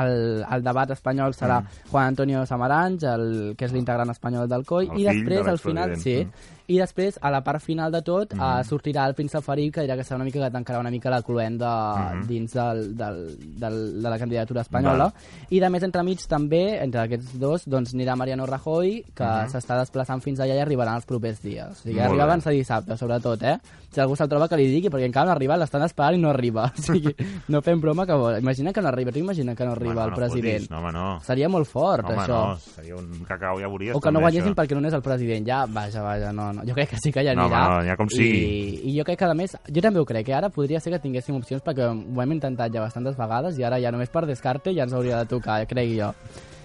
el, 0.04 0.44
el 0.44 0.64
debat 0.64 0.92
espanyol 0.92 1.32
serà 1.38 1.62
Mm. 1.62 1.90
Juan 1.90 2.06
Antonio 2.12 2.46
Samaranch, 2.46 3.04
el, 3.04 3.54
que 3.56 3.66
és 3.68 3.72
l'integrant 3.72 4.10
espanyol 4.10 4.48
del 4.48 4.64
COI, 4.64 4.88
El 4.92 5.00
i 5.00 5.04
després, 5.04 5.44
de 5.44 5.50
al 5.50 5.58
final, 5.58 5.96
sí, 5.96 6.16
l'expresident. 6.16 6.61
I 6.72 6.78
després, 6.80 7.18
a 7.20 7.30
la 7.30 7.42
part 7.44 7.60
final 7.60 7.92
de 7.92 8.00
tot, 8.02 8.32
Mm. 8.34 8.40
eh, 8.40 8.64
sortirà 8.64 9.06
el 9.06 9.14
príncep 9.14 9.42
Felip, 9.44 9.74
que 9.74 9.82
dirà 9.84 9.96
que 9.96 10.04
serà 10.04 10.16
una 10.16 10.24
mica 10.24 10.40
que 10.40 10.50
tancarà 10.50 10.80
una 10.80 10.90
mica 10.90 11.10
la 11.10 11.20
cluenda 11.22 12.12
Mhm. 12.14 12.26
dins 12.26 12.52
del, 12.52 12.96
del, 12.96 13.36
del, 13.58 14.02
de 14.02 14.08
la 14.10 14.18
candidatura 14.18 14.62
espanyola. 14.62 15.04
Val. 15.04 15.12
I 15.50 15.60
de 15.60 15.68
més, 15.70 15.82
entremig, 15.82 16.18
també, 16.26 16.82
entre 16.82 17.00
aquests 17.02 17.38
dos, 17.38 17.66
doncs 17.66 17.92
anirà 17.94 18.16
Mariano 18.16 18.46
Rajoy, 18.46 19.04
que 19.14 19.24
Mhm. 19.24 19.48
s'està 19.52 19.78
desplaçant 19.78 20.22
fins 20.22 20.40
allà 20.40 20.54
i 20.56 20.60
arribarà 20.60 20.94
els 20.96 21.04
propers 21.06 21.42
dies. 21.42 21.70
O 21.70 21.74
sigui, 21.82 21.96
Molt 21.96 22.08
arriba 22.08 22.24
abans 22.24 22.44
de 22.44 22.50
dissabte, 22.52 22.96
sobretot, 22.96 23.42
eh? 23.42 23.58
Si 23.90 24.00
algú 24.00 24.16
se'l 24.16 24.28
troba 24.28 24.48
que 24.48 24.56
li 24.56 24.66
digui, 24.68 24.88
perquè 24.88 25.04
encara 25.04 25.26
no 25.26 25.32
ha 25.32 25.34
arribat, 25.34 25.58
l'estan 25.58 25.82
esperant 25.82 26.14
i 26.14 26.18
no 26.18 26.30
arriba. 26.30 26.72
O 26.78 26.82
sigui, 26.82 27.14
no 27.48 27.60
fem 27.62 27.80
broma 27.80 28.06
que 28.06 28.12
vol. 28.14 28.38
Imagina 28.38 28.72
que 28.72 28.80
no 28.80 28.88
arriba, 28.88 29.12
tu 29.12 29.18
imagina 29.18 29.54
que 29.54 29.64
no 29.64 29.72
arriba 29.72 29.92
Home, 29.92 30.04
el 30.04 30.10
no 30.10 30.16
president. 30.16 30.62
Fotis, 30.62 30.70
no, 30.70 30.78
home, 30.78 30.92
no. 30.92 31.20
Seria 31.20 31.48
molt 31.48 31.66
fort, 31.66 32.04
home, 32.06 32.16
això. 32.16 32.48
no, 32.48 32.56
seria 32.56 32.96
un 32.96 33.24
cacau, 33.28 33.58
ja 33.60 33.68
veuries. 33.68 33.94
O 33.94 34.00
que 34.00 34.10
no 34.10 34.20
guanyessin 34.20 34.52
això. 34.52 34.62
perquè 34.62 34.80
no 34.80 34.88
és 34.88 34.94
el 34.94 35.02
president. 35.02 35.46
Ja, 35.46 35.66
vaja, 35.66 36.02
vaja, 36.02 36.32
no, 36.32 36.52
no. 36.52 36.61
Jo 36.66 36.74
crec 36.74 36.90
que 36.90 36.96
sí 37.02 37.12
que 37.12 37.22
No, 37.22 37.30
anirà. 37.30 37.64
home, 37.66 37.78
no, 37.78 37.88
ja 37.90 37.96
com 37.96 38.06
I, 38.06 38.16
sigui. 38.16 38.80
I 38.92 38.98
jo 38.98 39.04
crec 39.04 39.18
que, 39.18 39.24
a 39.24 39.34
més, 39.34 39.56
jo 39.68 39.80
també 39.80 40.00
ho 40.00 40.04
crec, 40.04 40.26
que 40.26 40.34
ara 40.34 40.48
podria 40.50 40.80
ser 40.80 40.92
que 40.92 40.98
tinguéssim 40.98 41.36
opcions 41.36 41.62
perquè 41.62 41.88
ho 41.88 42.22
hem 42.22 42.32
intentat 42.32 42.72
ja 42.72 42.80
bastantes 42.80 43.16
vegades 43.16 43.58
i 43.58 43.64
ara 43.64 43.80
ja 43.80 43.90
només 43.90 44.10
per 44.10 44.26
descarte 44.26 44.74
ja 44.74 44.84
ens 44.84 44.92
hauria 44.92 45.18
de 45.24 45.26
tocar, 45.26 45.66
crec 45.66 45.96
jo. 45.98 46.12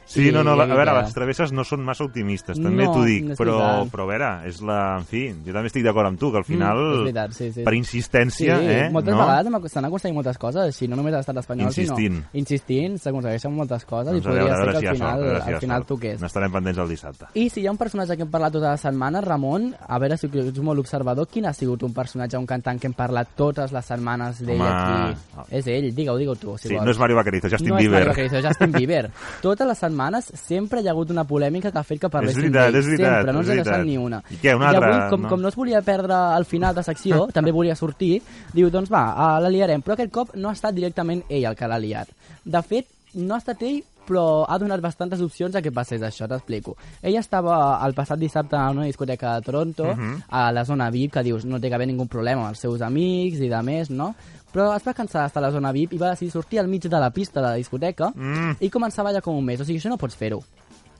Sí, 0.08 0.32
no, 0.32 0.42
no, 0.44 0.54
a 0.56 0.66
veure, 0.66 0.94
les 1.02 1.14
travesses 1.14 1.52
no 1.52 1.64
són 1.68 1.82
massa 1.84 2.06
optimistes, 2.06 2.58
també 2.58 2.86
No, 2.86 2.94
t'ho 2.94 3.04
dic, 3.04 3.26
no 3.28 3.36
però, 3.36 3.58
però 3.92 4.06
a 4.06 4.08
veure, 4.08 4.30
és 4.48 4.62
la... 4.64 4.78
En 4.98 5.06
fi, 5.06 5.26
jo 5.46 5.52
també 5.54 5.68
estic 5.68 5.84
d'acord 5.84 6.08
amb 6.08 6.18
tu, 6.20 6.32
que 6.32 6.38
al 6.40 6.46
final, 6.48 6.78
Mm, 6.78 7.04
veritat, 7.04 7.34
sí, 7.36 7.52
sí. 7.52 7.64
per 7.68 7.74
Sí, 7.74 7.80
insistència, 7.84 8.56
eh, 8.62 8.90
moltes 8.90 9.14
no? 9.14 9.20
vegades 9.26 9.72
s'han 9.74 9.86
aconseguit 9.86 10.16
moltes 10.16 10.38
coses, 10.38 10.62
així, 10.72 10.88
no 10.88 10.96
només 10.96 11.14
a 11.14 11.18
l'estat 11.18 11.38
espanyol, 11.44 11.68
Insistint. 11.68 12.16
sinó 12.24 12.40
insistint, 12.40 12.98
s'aconsegueixen 12.98 13.54
moltes 13.54 13.84
coses 13.86 14.14
Doncs 14.14 14.26
i 14.26 14.30
veure, 14.30 14.46
podria 14.48 14.58
ser 14.58 14.72
que 14.74 14.80
si 14.80 14.88
al 14.88 14.96
final, 14.96 15.20
sort, 15.28 15.44
si 15.44 15.52
al 15.54 15.60
final 15.60 15.80
sort. 15.82 15.88
toqués. 15.90 16.22
N'estarem 16.22 16.52
pendents 16.52 16.80
el 16.80 16.88
dissabte. 16.90 17.26
I 17.34 17.50
si 17.50 17.62
hi 17.62 17.68
ha 17.68 17.72
un 17.72 17.78
personatge 17.78 18.16
que 18.16 18.24
hem 18.24 18.32
parlat 18.32 18.54
tota 18.54 18.72
la 18.72 18.78
setmana, 18.78 19.22
Ramon, 19.22 19.74
a 19.88 20.00
veure 20.00 20.18
si 20.18 20.28
ets 20.32 20.60
molt 20.64 20.80
observador, 20.80 21.28
quin 21.28 21.46
ha 21.48 21.54
sigut 21.54 21.84
un 21.84 21.94
personatge, 21.94 22.38
un 22.38 22.46
cantant 22.48 22.80
que 22.80 22.88
hem 22.88 22.94
parlat 22.94 23.36
totes 23.36 23.72
les 23.76 23.86
setmanes 23.86 24.40
d'ell 24.46 24.62
aquí? 24.62 25.18
ah. 25.38 25.46
És 25.52 25.68
ell, 25.68 25.92
digue-ho, 25.94 26.18
digue-ho 26.18 26.36
tu, 26.36 26.58
si 26.58 26.70
Sí, 26.70 26.74
vols. 26.76 26.86
no 26.86 26.92
és 26.92 27.00
Mario 27.00 27.16
Vaquerizo, 27.18 27.50
Justin 27.50 27.70
no 27.70 27.76
Bieber. 27.78 28.00
és 28.02 28.08
Mario 28.08 28.10
Vaquerizo, 28.14 28.48
Justin 28.48 28.72
Bieber. 28.78 29.12
Totes 29.42 29.68
les 29.68 29.78
setmanes 29.98 30.30
sempre 30.48 30.82
hi 30.82 30.88
ha 30.88 30.92
hagut 30.92 31.10
una 31.12 31.24
polèmica 31.28 31.72
que 31.72 31.80
ha 31.80 31.84
fet 31.84 32.00
que 32.02 32.10
parléssim 32.10 32.44
veritat, 32.48 32.72
d'ell. 32.72 32.80
és 32.80 32.86
veritat, 32.86 33.16
Sempre, 33.18 33.34
no 33.34 33.42
és 33.42 33.48
ens 33.48 33.50
ha 33.50 33.56
deixat 33.58 33.74
veritat. 33.74 33.86
ni 33.88 33.98
una. 33.98 34.24
I 34.30 34.36
què, 34.38 34.56
una 34.56 34.72
I 34.72 34.76
altra? 34.76 34.90
avui, 34.96 35.10
com, 35.10 35.22
No. 35.24 35.30
com 35.30 35.42
no 35.42 35.48
es 35.50 35.56
volia 35.56 35.82
perdre 35.82 36.14
al 36.14 36.46
final 36.46 36.76
de 36.76 36.84
secció, 36.84 37.28
també 37.34 37.52
volia 37.52 37.76
sortir, 37.76 38.22
diu, 38.54 38.70
doncs 38.70 38.92
va, 38.92 39.04
eh, 39.38 39.42
la 39.42 39.50
liarem. 39.50 39.82
Però 39.82 39.94
aquest 39.94 40.12
cop 40.12 40.36
no 40.36 40.50
ha 40.50 40.54
estat 40.54 40.74
directament 40.76 41.24
ell 41.30 41.46
el 41.46 41.56
que 41.56 41.68
l'ha 41.68 41.80
liat. 41.80 42.10
De 42.46 42.62
fet, 42.62 42.88
no 43.16 43.34
ha 43.36 43.38
estat 43.40 43.62
ell, 43.64 43.84
però 44.08 44.46
ha 44.48 44.58
donat 44.58 44.80
bastantes 44.80 45.20
opcions 45.20 45.54
a 45.56 45.62
que 45.62 45.70
passés 45.72 46.02
això, 46.02 46.30
t'explico. 46.30 46.78
Ell 47.02 47.18
estava 47.18 47.82
el 47.86 47.94
passat 47.94 48.18
dissabte 48.18 48.56
a 48.56 48.70
una 48.72 48.86
discoteca 48.86 49.36
de 49.36 49.42
Toronto, 49.42 49.84
Mhm. 49.96 50.24
a 50.30 50.52
la 50.54 50.64
zona 50.64 50.90
VIP, 50.90 51.12
que 51.12 51.24
dius, 51.24 51.44
no 51.44 51.60
té 51.60 51.68
que 51.68 51.76
haver 51.76 51.88
ningú 51.88 52.08
problema 52.08 52.42
amb 52.44 52.50
els 52.52 52.60
seus 52.60 52.82
amics 52.82 53.40
i 53.42 53.50
de 53.50 53.62
més, 53.64 53.90
no? 53.90 54.16
Però 54.58 54.72
es 54.74 54.82
va 54.88 54.94
cansar 54.98 55.28
d'estar 55.28 55.44
a 55.44 55.46
la 55.46 55.52
zona 55.54 55.70
VIP 55.72 55.92
i 55.94 56.00
va 56.02 56.16
decidir 56.16 56.32
sortir 56.34 56.58
al 56.58 56.68
mig 56.68 56.82
de 56.90 56.98
la 57.00 57.12
pista 57.14 57.40
de 57.44 57.46
la 57.52 57.58
discoteca 57.62 58.10
Mm. 58.16 58.56
i 58.60 58.72
començar 58.74 59.04
a 59.04 59.12
ballar 59.12 59.22
com 59.22 59.38
un 59.38 59.46
mes. 59.46 59.62
O 59.62 59.66
sigui, 59.66 59.78
això 59.78 59.90
no 59.94 59.98
pots 60.02 60.16
fer-ho. 60.18 60.42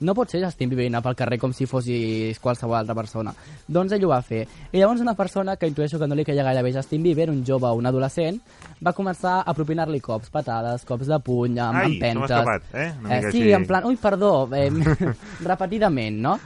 No 0.00 0.14
pot 0.14 0.30
ser 0.30 0.38
Justin 0.44 0.68
Bieber 0.70 0.86
anar 0.86 1.00
pel 1.02 1.16
carrer 1.18 1.40
com 1.42 1.50
si 1.52 1.66
fossis 1.66 2.38
qualsevol 2.38 2.76
altra 2.78 2.94
persona. 2.94 3.32
Doncs 3.66 3.90
ell 3.96 4.04
ho 4.04 4.12
va 4.12 4.20
fer. 4.22 4.44
I 4.70 4.78
llavors 4.78 5.00
una 5.02 5.14
persona 5.18 5.56
que 5.56 5.66
intueixo 5.66 5.98
que 5.98 6.06
no 6.06 6.14
li 6.14 6.24
queia 6.24 6.44
gaire 6.46 6.62
bé 6.62 6.72
Justin 6.72 7.02
Bieber, 7.02 7.30
un 7.30 7.42
jove 7.44 7.66
o 7.66 7.74
un 7.74 7.84
adolescent, 7.90 8.38
va 8.78 8.92
començar 8.92 9.42
a 9.44 9.54
propinar-li 9.54 9.98
cops, 10.00 10.30
patades, 10.30 10.84
cops 10.84 11.08
de 11.10 11.18
puny, 11.18 11.58
amb 11.58 11.80
Ai, 11.82 11.96
empentes. 11.96 12.30
escapat, 12.30 12.62
eh? 12.74 12.92
Una 13.02 13.18
eh 13.18 13.20
sí, 13.22 13.26
així. 13.42 13.52
en 13.52 13.66
plan, 13.66 13.84
ui, 13.86 13.96
perdó, 13.96 14.48
eh, 14.54 14.70
repetidament, 15.44 16.20
no? 16.20 16.38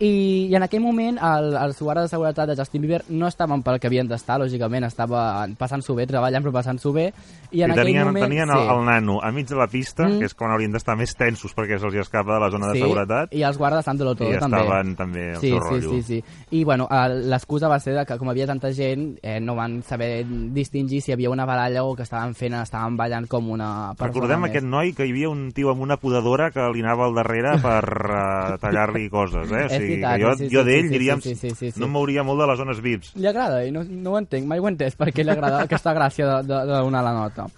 I, 0.00 0.48
i 0.48 0.54
en 0.56 0.62
aquell 0.64 0.80
moment 0.80 1.18
el, 1.20 1.50
els 1.60 1.78
guardes 1.84 2.06
de 2.08 2.14
seguretat 2.14 2.48
de 2.48 2.56
Justin 2.56 2.80
Bieber 2.86 3.02
no 3.10 3.28
estaven 3.28 3.60
pel 3.62 3.76
que 3.78 3.86
havien 3.90 4.08
d'estar, 4.08 4.38
lògicament, 4.40 4.86
estaven 4.88 5.54
passant-s'ho 5.60 5.94
bé, 5.98 6.06
treballant 6.08 6.42
però 6.46 6.54
passant-s'ho 6.56 6.92
bé, 6.96 7.10
i 7.52 7.60
en 7.60 7.70
I 7.70 7.72
aquell 7.74 7.84
tenien, 7.90 8.06
moment... 8.08 8.24
tenien 8.24 8.50
el, 8.54 8.62
el 8.72 8.84
nano 8.86 9.18
a 9.22 9.30
mig 9.30 9.46
de 9.50 9.56
la 9.60 9.66
pista, 9.68 10.08
Mm. 10.08 10.18
que 10.18 10.24
és 10.30 10.34
quan 10.34 10.50
haurien 10.54 10.72
d'estar 10.72 10.96
més 10.96 11.12
tensos 11.14 11.52
perquè 11.54 11.76
se'ls 11.78 11.94
escapa 12.00 12.32
de 12.34 12.40
la 12.40 12.48
zona 12.50 12.70
de 12.72 12.78
sí, 12.78 12.80
seguretat, 12.80 13.34
i 13.36 13.42
els 13.44 13.58
guardes 13.60 13.84
dándolo 13.84 14.14
todo 14.16 14.32
i 14.32 14.38
també. 14.40 14.56
estaven 14.62 14.94
també 14.96 15.24
al 15.34 15.40
sí, 15.42 15.50
seu 15.50 15.58
sí, 15.60 15.68
rotllo. 15.68 15.90
sí, 15.92 16.02
sí. 16.02 16.24
I 16.56 16.64
bueno, 16.64 16.88
l'excusa 17.28 17.68
va 17.68 17.78
ser 17.78 17.94
de 17.98 18.06
que 18.08 18.16
com 18.18 18.30
havia 18.32 18.46
tanta 18.48 18.72
gent, 18.72 19.18
eh, 19.22 19.38
no 19.40 19.54
van 19.54 19.82
saber 19.84 20.24
distingir 20.56 21.02
si 21.02 21.10
hi 21.12 21.14
havia 21.18 21.28
una 21.30 21.44
baralla 21.44 21.84
o 21.84 21.94
que 21.94 22.02
estaven 22.08 22.32
fent, 22.34 22.54
estaven 22.62 22.96
ballant 22.96 23.28
com 23.28 23.50
una 23.52 23.92
persona 23.92 24.08
Recordem 24.14 24.40
més. 24.46 24.50
aquest 24.50 24.66
noi 24.66 24.94
que 24.96 25.04
hi 25.04 25.12
havia 25.12 25.28
un 25.28 25.50
tio 25.52 25.70
amb 25.74 25.82
una 25.84 25.98
podadora 26.00 26.50
que 26.54 26.64
li 26.72 26.80
anava 26.80 27.04
al 27.10 27.14
darrere 27.20 27.58
per 27.60 27.84
uh, 27.84 28.56
tallar-li 28.62 29.10
coses, 29.12 29.50
eh? 29.52 29.66
O 29.66 29.68
sigui, 29.76 29.89
veritat, 29.90 30.16
que 30.16 30.24
jo, 30.24 30.34
sí, 30.36 30.46
sí, 30.46 30.54
jo 30.54 30.62
sí, 30.64 30.70
d'ell 30.70 30.86
sí, 30.86 30.92
diríem, 30.94 31.24
sí, 31.24 31.34
sí, 31.34 31.50
sí, 31.54 31.70
sí. 31.72 31.80
no 31.80 31.88
em 31.88 31.96
mouria 31.98 32.24
molt 32.26 32.42
de 32.42 32.48
les 32.50 32.62
zones 32.62 32.80
VIPs. 32.84 33.12
Li 33.20 33.30
agrada 33.30 33.64
i 33.66 33.74
no, 33.74 33.84
no 33.84 34.14
ho 34.14 34.20
entenc, 34.20 34.48
mai 34.48 34.62
ho 34.62 34.68
he 34.68 34.72
entès 34.74 34.96
perquè 35.00 35.26
li 35.26 35.34
agrada 35.34 35.64
aquesta 35.66 35.94
gràcia 35.96 36.28
de, 36.30 36.38
de, 36.48 36.62
de 36.70 36.80
donar 36.86 37.04
la 37.06 37.16
nota. 37.16 37.48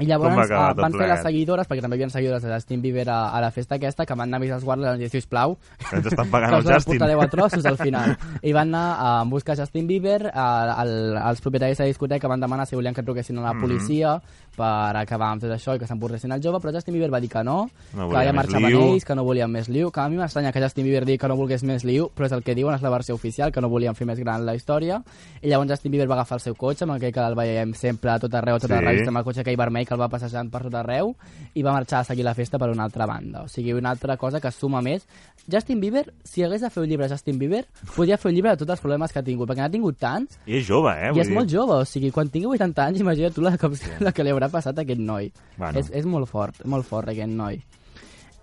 I 0.00 0.06
llavors 0.08 0.34
va 0.34 0.44
eh, 0.44 0.48
tot 0.72 0.80
van 0.80 0.94
fer 0.96 1.06
les 1.10 1.20
seguidores, 1.22 1.68
perquè 1.68 1.82
també 1.84 1.96
hi 1.98 2.00
havia 2.02 2.10
seguidores 2.14 2.42
de 2.42 2.52
Justin 2.54 2.80
Bieber 2.80 3.04
a, 3.12 3.18
a 3.36 3.40
la 3.44 3.50
festa 3.52 3.74
aquesta, 3.76 4.06
que 4.06 4.14
van 4.16 4.28
anar 4.30 4.38
a 4.38 4.40
avisar 4.40 4.56
els 4.56 4.64
guardes 4.64 4.86
i 4.86 4.88
van 4.88 4.98
dir, 5.02 5.10
sisplau, 5.12 5.58
Que 5.90 5.96
ens 5.96 6.06
estan 6.06 6.24
que 6.30 6.32
pagant 6.32 6.54
us 6.58 6.64
el 6.66 6.72
Justin. 6.74 6.98
portareu 6.98 7.20
a 7.20 7.28
trossos 7.28 7.66
al 7.66 7.76
final. 7.76 8.16
I 8.42 8.52
van 8.56 8.72
anar 8.74 8.96
a 8.98 9.24
buscar 9.28 9.56
Justin 9.58 9.86
Bieber, 9.86 10.30
a, 10.32 10.46
al, 10.80 10.94
els 11.28 11.40
propietaris 11.44 11.76
de 11.78 11.84
la 11.84 11.88
discoteca 11.92 12.26
van 12.28 12.40
demanar 12.40 12.66
si 12.66 12.74
volien 12.74 12.94
que 12.94 13.02
truquessin 13.04 13.38
a 13.38 13.42
la 13.52 13.54
policia 13.60 14.16
per 14.56 14.96
acabar 15.00 15.30
amb 15.32 15.40
tot 15.44 15.52
això 15.54 15.72
i 15.76 15.78
que 15.80 15.86
s'emporressin 15.88 16.32
el 16.32 16.42
jove, 16.44 16.58
però 16.60 16.72
Justin 16.74 16.92
Bieber 16.96 17.10
va 17.12 17.20
dir 17.20 17.28
que 17.32 17.42
no, 17.44 17.68
No 17.96 18.08
que 18.10 18.24
ja 18.24 18.32
marxaven 18.36 18.68
liu. 18.72 18.80
ells, 18.92 19.04
que 19.04 19.14
no 19.16 19.24
volien 19.24 19.48
més 19.50 19.68
liu, 19.72 19.90
que 19.90 20.00
a 20.00 20.08
mi 20.12 20.16
m'estranya 20.20 20.52
que 20.52 20.60
Justin 20.60 20.84
Bieber 20.84 21.04
digui 21.06 21.18
que 21.18 21.28
no 21.28 21.36
volgués 21.36 21.62
més 21.64 21.84
liu, 21.88 22.10
però 22.14 22.26
és 22.28 22.32
el 22.36 22.42
que 22.44 22.54
diuen, 22.54 22.74
és 22.76 22.82
la 22.84 22.90
versió 22.92 23.14
oficial, 23.14 23.52
que 23.52 23.60
no 23.64 23.70
volien 23.72 23.94
fer 23.96 24.06
més 24.06 24.18
gran 24.20 24.44
la 24.44 24.54
història, 24.54 25.00
i 25.40 25.48
llavors 25.48 25.70
Justin 25.72 25.92
Bieber 25.92 26.08
va 26.10 26.18
agafar 26.20 26.36
el 26.36 26.44
seu 26.44 26.54
cotxe, 26.54 26.84
amb 26.84 26.98
aquell 26.98 27.12
que 27.12 27.20
el 27.24 27.34
veiem 27.38 27.72
sempre 27.74 28.10
a 28.12 28.18
tot 28.20 28.34
arreu, 28.34 28.56
a 28.56 28.60
tota 28.60 28.74
Sí. 28.76 28.82
la 28.84 28.90
revista, 28.90 29.08
amb 29.08 29.18
el 29.22 29.24
cotxe 29.24 29.40
aquell 29.40 29.56
vermell 29.56 29.81
que 29.86 29.94
el 29.94 30.00
va 30.00 30.08
passejant 30.12 30.50
per 30.52 30.62
tot 30.66 30.76
arreu, 30.78 31.14
i 31.54 31.64
va 31.64 31.74
marxar 31.74 32.00
a 32.00 32.06
seguir 32.08 32.24
la 32.26 32.34
festa 32.34 32.58
per 32.58 32.70
una 32.72 32.84
altra 32.84 33.06
banda. 33.06 33.44
O 33.46 33.48
sigui, 33.48 33.72
una 33.76 33.90
altra 33.90 34.16
cosa 34.16 34.40
que 34.40 34.50
suma 34.52 34.82
més. 34.82 35.06
Justin 35.50 35.80
Bieber, 35.80 36.04
si 36.24 36.44
hagués 36.44 36.62
de 36.62 36.70
fer 36.70 36.82
un 36.84 36.88
llibre 36.90 37.08
Justin 37.10 37.38
Bieber, 37.38 37.64
podria 37.96 38.18
fer 38.18 38.30
un 38.30 38.36
llibre 38.36 38.52
de 38.54 38.62
tots 38.62 38.76
els 38.76 38.82
problemes 38.84 39.12
que 39.12 39.20
ha 39.20 39.26
tingut, 39.26 39.48
perquè 39.50 39.64
n'ha 39.64 39.72
tingut 39.72 39.98
tants, 39.98 40.38
I 40.46 40.60
és 40.60 40.66
jove, 40.66 40.92
eh? 40.94 41.10
i 41.12 41.22
és 41.22 41.30
dir. 41.30 41.36
molt 41.36 41.50
jove, 41.50 41.80
o 41.82 41.88
sigui, 41.88 42.12
quan 42.14 42.30
tingui 42.30 42.52
80 42.54 42.86
anys, 42.86 43.02
imagina't 43.02 43.34
tu 43.34 43.44
la, 43.44 43.56
com, 43.58 43.74
la 44.06 44.12
que 44.14 44.26
li 44.26 44.34
haurà 44.34 44.50
passat 44.52 44.78
a 44.78 44.86
aquest 44.86 45.02
noi. 45.02 45.32
Bueno. 45.56 45.78
És, 45.78 45.90
és 45.90 46.06
molt 46.06 46.30
fort, 46.30 46.62
molt 46.64 46.86
fort 46.86 47.10
aquest 47.10 47.32
noi. 47.32 47.58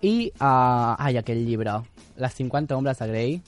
I, 0.00 0.30
uh, 0.40 0.96
ai, 0.96 1.16
aquell 1.20 1.42
llibre, 1.44 1.80
Les 2.20 2.34
50 2.36 2.76
ombres 2.76 2.98
de 3.00 3.06
Grey, 3.08 3.40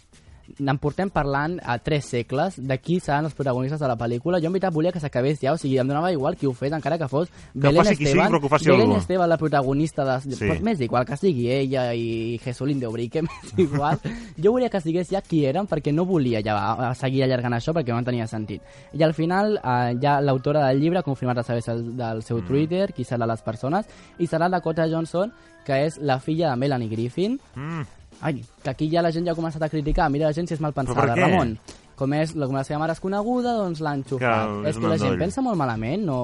n'en 0.59 0.79
portem 0.79 1.09
parlant 1.11 1.59
a 1.65 1.79
tres 1.79 2.05
segles 2.05 2.59
de 2.61 2.77
qui 2.79 2.99
seran 3.01 3.25
els 3.25 3.35
protagonistes 3.35 3.81
de 3.81 3.89
la 3.89 3.97
pel·lícula. 3.97 4.41
Jo 4.41 4.47
en 4.51 4.53
veritat 4.53 4.73
volia 4.75 4.93
que 4.93 5.01
s'acabés 5.01 5.41
ja, 5.41 5.53
o 5.55 5.57
sigui, 5.59 5.79
em 5.79 5.89
donava 5.89 6.11
igual 6.13 6.37
qui 6.37 6.47
ho 6.47 6.53
fes, 6.53 6.73
encara 6.73 6.99
que 6.99 7.09
fos 7.09 7.29
Belén 7.55 7.83
faci 7.85 7.97
qui 7.97 8.07
sigui, 8.07 8.19
Esteban, 8.21 8.33
però 8.33 8.41
que 8.43 8.71
Belén 8.71 8.81
algú. 8.91 8.99
Esteban, 9.01 9.29
la 9.31 9.39
protagonista 9.39 10.05
de... 10.05 10.35
Sí. 10.37 10.45
Pues 10.47 10.61
m'és 10.63 10.81
igual 10.81 11.07
que 11.07 11.17
sigui 11.17 11.49
ella 11.51 11.95
i 11.95 12.39
Jesulín 12.45 12.81
de 12.81 12.87
Ubrique, 12.89 13.23
m'és 13.27 13.55
igual. 13.57 13.99
jo 14.37 14.53
volia 14.53 14.69
que 14.69 14.81
sigués 14.81 15.09
ja 15.09 15.23
qui 15.23 15.45
eren 15.47 15.67
perquè 15.67 15.93
no 15.93 16.05
volia 16.05 16.43
ja 16.45 16.93
seguir 16.95 17.25
allargant 17.25 17.55
això 17.55 17.73
perquè 17.73 17.95
no 17.95 18.03
tenia 18.05 18.27
sentit. 18.27 18.61
I 18.93 19.03
al 19.03 19.15
final 19.15 19.57
eh, 19.57 19.97
ja 20.03 20.21
l'autora 20.21 20.67
del 20.69 20.81
llibre 20.81 20.99
ha 20.99 21.03
confirmat 21.03 21.39
a 21.39 21.43
través 21.43 21.65
del, 21.67 22.23
seu 22.23 22.41
Mm. 22.43 22.47
Twitter 22.47 22.93
qui 22.93 23.05
seran 23.05 23.29
les 23.29 23.43
persones 23.43 23.87
i 24.19 24.27
serà 24.27 24.49
Dakota 24.51 24.87
Johnson 24.91 25.31
que 25.65 25.85
és 25.87 25.99
la 26.01 26.19
filla 26.19 26.51
de 26.51 26.57
Melanie 26.57 26.89
Griffin 26.89 27.39
Mm. 27.55 27.83
Ai, 28.23 28.45
que 28.63 28.71
aquí 28.71 28.87
ja 28.91 29.03
la 29.03 29.11
gent 29.11 29.27
ja 29.27 29.33
ha 29.35 29.39
començat 29.39 29.63
a 29.67 29.69
criticar. 29.69 30.09
Mira 30.15 30.29
la 30.31 30.37
gent 30.37 30.47
si 30.47 30.55
és 30.55 30.61
mal 30.63 30.75
pensada? 30.77 31.17
Ramon. 31.19 31.57
Com, 32.03 32.17
és, 32.19 32.33
com 32.35 32.59
la 32.59 32.65
seva 32.67 32.81
mare 32.83 32.97
és 32.99 33.01
coneguda, 33.03 33.55
doncs 33.63 33.81
l'han 33.85 34.03
xufat. 34.03 34.27
Que 34.27 34.69
és 34.69 34.75
és 34.75 34.83
que 34.83 34.91
la 34.91 34.99
gent 34.99 35.19
pensa 35.23 35.45
molt 35.47 35.57
malament, 35.61 36.05
no... 36.11 36.19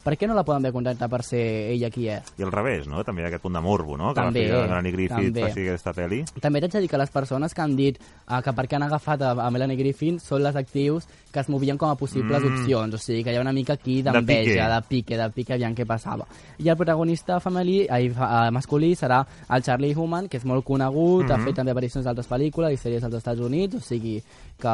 Per 0.00 0.14
què 0.16 0.24
no 0.24 0.32
la 0.32 0.40
poden 0.48 0.62
haver 0.64 0.72
contractat 0.72 1.10
per 1.12 1.18
ser 1.22 1.40
ella 1.74 1.90
qui 1.92 2.06
és? 2.08 2.30
I 2.40 2.42
al 2.46 2.50
revés, 2.54 2.86
no? 2.88 3.02
També 3.04 3.20
hi 3.20 3.26
ha 3.26 3.28
aquest 3.28 3.42
punt 3.44 3.52
de 3.52 3.60
morbo, 3.60 3.98
no? 4.00 4.14
Que 4.14 4.22
També, 4.22 4.46
la 4.46 4.46
filla 4.48 4.60
de 4.62 4.68
Melanie 4.70 4.92
Griffith 4.94 5.26
també. 5.28 5.42
faci 5.44 5.60
aquesta 5.66 5.92
pel·li. 5.92 6.20
També 6.40 6.62
t'haig 6.62 6.72
de 6.72 6.80
dir 6.80 6.88
que 6.88 7.00
les 7.02 7.10
persones 7.12 7.52
que 7.52 7.60
han 7.60 7.74
dit 7.76 7.98
uh, 8.00 8.38
que 8.40 8.54
per 8.56 8.64
què 8.66 8.78
han 8.78 8.86
agafat 8.86 9.20
a, 9.28 9.34
a 9.44 9.50
Melanie 9.52 9.76
Griffin 9.76 10.16
són 10.18 10.40
les 10.42 10.56
actius 10.56 11.04
que 11.30 11.42
es 11.44 11.50
movien 11.52 11.76
com 11.76 11.92
a 11.92 11.98
possibles 12.00 12.40
Mm. 12.40 12.48
mm. 12.48 12.62
opcions, 12.62 12.94
o 12.96 12.98
sigui 12.98 13.22
que 13.22 13.34
hi 13.34 13.36
ha 13.36 13.42
una 13.44 13.52
mica 13.52 13.74
aquí 13.76 14.00
De 14.00 14.10
d'enveja, 14.16 14.70
de 14.72 14.80
pique, 14.88 15.18
de 15.20 15.28
pique, 15.36 15.52
aviam 15.58 15.76
què 15.76 15.84
passava. 15.86 16.24
I 16.58 16.70
el 16.72 16.76
protagonista 16.80 17.36
femení, 17.38 17.82
ai, 17.92 18.08
eh, 18.08 18.50
masculí 18.56 18.94
serà 18.96 19.20
el 19.50 19.62
Charlie 19.62 19.92
Human, 19.94 20.28
que 20.32 20.38
és 20.40 20.46
molt 20.48 20.64
conegut, 20.64 21.26
Mhm. 21.28 21.30
ha 21.36 21.44
fet 21.44 21.54
també 21.60 21.72
aparicions 21.76 22.06
d'altres 22.08 22.26
pel·lícules 22.26 22.72
i 22.72 22.80
sèries 22.80 23.04
als 23.04 23.14
Estats 23.20 23.38
Units, 23.40 23.76
o 23.76 23.80
sigui 23.80 24.22
que 24.60 24.68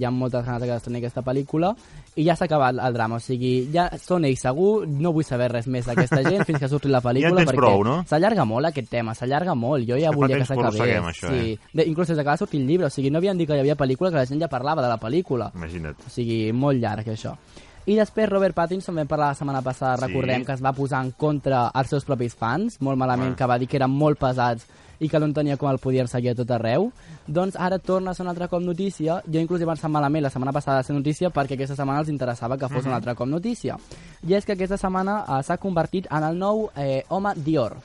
hi 0.00 0.06
ha 0.08 0.10
moltes 0.10 0.44
ganes 0.46 0.64
que 0.66 0.76
estreni 0.80 1.00
aquesta 1.02 1.22
pel·lícula, 1.26 1.74
i 2.16 2.24
ja 2.26 2.36
s'ha 2.36 2.48
acabat 2.48 2.80
el 2.80 2.96
drama, 2.96 3.20
o 3.20 3.24
sigui, 3.24 3.52
ja 3.74 3.86
són 4.00 4.26
ells 4.28 4.42
segur, 4.46 4.86
no 4.88 5.12
vull 5.16 5.26
saber 5.26 5.50
res 5.52 5.68
més 5.70 5.86
d'aquesta 5.86 6.22
gent 6.26 6.46
fins 6.48 6.60
que 6.62 6.70
surti 6.72 6.90
la 6.90 7.02
pel·lícula, 7.04 7.44
tens 7.44 7.52
perquè 7.52 7.62
prou, 7.62 7.84
no? 7.86 8.00
s'allarga 8.08 8.46
molt 8.48 8.72
aquest 8.72 8.90
tema, 8.90 9.14
s'allarga 9.14 9.54
molt, 9.54 9.86
jo 9.88 10.00
ja 10.00 10.12
volia 10.16 10.40
que 10.40 10.48
s'acabés. 10.48 10.80
això, 11.12 11.30
sí. 11.30 11.54
eh? 11.54 11.72
de, 11.72 11.88
inclús 11.92 12.10
des 12.10 12.18
que 12.18 12.30
va 12.32 12.38
sortir 12.40 12.62
el 12.62 12.68
llibre, 12.68 12.88
o 12.88 12.94
sigui, 12.94 13.12
no 13.12 13.20
havien 13.22 13.38
dit 13.38 13.48
que 13.48 13.58
hi 13.58 13.64
havia 13.64 13.78
pel·lícula 13.78 14.10
que 14.10 14.22
la 14.22 14.28
gent 14.28 14.40
ja 14.42 14.50
parlava 14.50 14.82
de 14.82 14.90
la 14.90 15.00
pel·lícula. 15.00 15.52
Imagina't. 15.54 16.06
O 16.06 16.12
sigui, 16.12 16.40
molt 16.56 16.80
llarg, 16.80 17.12
això. 17.12 17.36
I 17.90 17.96
després 17.98 18.28
Robert 18.30 18.54
Pattinson, 18.54 18.94
vam 18.94 19.08
parlar 19.10 19.32
la 19.32 19.34
setmana 19.38 19.62
passada, 19.66 19.96
Sí. 19.96 20.04
recordem 20.06 20.44
que 20.44 20.52
es 20.52 20.62
va 20.62 20.72
posar 20.72 21.02
en 21.04 21.10
contra 21.10 21.70
els 21.74 21.88
seus 21.88 22.04
propis 22.04 22.34
fans, 22.36 22.80
molt 22.80 22.96
malament, 22.96 23.32
Ah. 23.32 23.36
que 23.36 23.46
va 23.46 23.58
dir 23.58 23.66
que 23.66 23.78
eren 23.78 23.90
molt 23.90 24.18
pesats 24.18 24.64
i 25.00 25.08
que 25.08 25.18
no 25.18 25.24
entenia 25.26 25.56
com 25.56 25.68
el 25.70 25.78
podien 25.78 26.06
seguir 26.06 26.30
a 26.30 26.34
tot 26.36 26.50
arreu. 26.52 26.92
Doncs 27.26 27.56
ara 27.56 27.78
torna 27.78 28.10
a 28.10 28.14
ser 28.14 28.22
un 28.22 28.28
altre 28.28 28.48
cop 28.48 28.62
notícia. 28.62 29.22
Jo 29.26 29.40
inclús 29.40 29.60
he 29.60 29.66
pensat 29.66 29.90
malament 29.90 30.22
la 30.22 30.30
setmana 30.30 30.52
passada 30.52 30.80
a 30.80 30.82
ser 30.84 30.94
notícia 30.94 31.30
perquè 31.30 31.54
aquesta 31.54 31.74
setmana 31.74 32.00
els 32.00 32.08
interessava 32.10 32.56
que 32.56 32.68
fos 32.68 32.84
Mhm. 32.84 32.86
un 32.88 32.92
altre 32.94 33.14
cop 33.16 33.26
notícia. 33.26 33.76
I 34.28 34.34
és 34.34 34.44
que 34.44 34.52
aquesta 34.52 34.76
setmana 34.76 35.24
eh, 35.26 35.42
s'ha 35.42 35.56
convertit 35.56 36.06
en 36.12 36.22
el 36.22 36.38
nou 36.38 36.70
eh, 36.76 37.02
home 37.08 37.32
Dior 37.34 37.76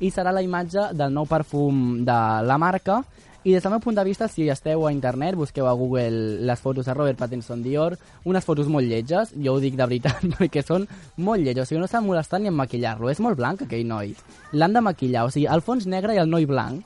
i 0.00 0.10
serà 0.10 0.32
la 0.32 0.42
imatge 0.42 0.94
del 0.94 1.12
nou 1.12 1.26
perfum 1.26 2.04
de 2.04 2.12
la 2.12 2.56
marca 2.56 3.04
i 3.44 3.52
des 3.52 3.62
del 3.62 3.74
meu 3.74 3.80
punt 3.84 3.96
de 3.98 4.04
vista, 4.04 4.26
si 4.28 4.46
esteu 4.48 4.86
a 4.86 4.92
internet, 4.92 5.36
busqueu 5.36 5.66
a 5.68 5.72
Google 5.76 6.40
les 6.48 6.60
fotos 6.60 6.86
de 6.86 6.94
Robert 6.94 7.18
Pattinson 7.18 7.62
Dior, 7.62 7.98
unes 8.24 8.44
fotos 8.44 8.70
molt 8.72 8.88
lletges, 8.88 9.34
jo 9.36 9.52
ho 9.52 9.60
dic 9.60 9.76
de 9.76 9.84
veritat, 9.84 10.22
perquè 10.38 10.62
són 10.64 10.86
molt 11.16 11.44
lletges, 11.44 11.66
o 11.66 11.68
sigui, 11.68 11.82
no 11.82 11.88
s'han 11.90 12.06
molestat 12.06 12.40
ni 12.40 12.48
en 12.48 12.56
maquillar-lo, 12.56 13.10
és 13.12 13.20
molt 13.20 13.36
blanc 13.36 13.66
aquell 13.66 13.84
noi. 13.86 14.14
L'han 14.56 14.72
de 14.72 14.80
maquillar, 14.80 15.26
o 15.28 15.34
sigui, 15.34 15.44
el 15.52 15.60
fons 15.66 15.84
negre 15.86 16.16
i 16.16 16.22
el 16.22 16.30
noi 16.32 16.48
blanc. 16.48 16.80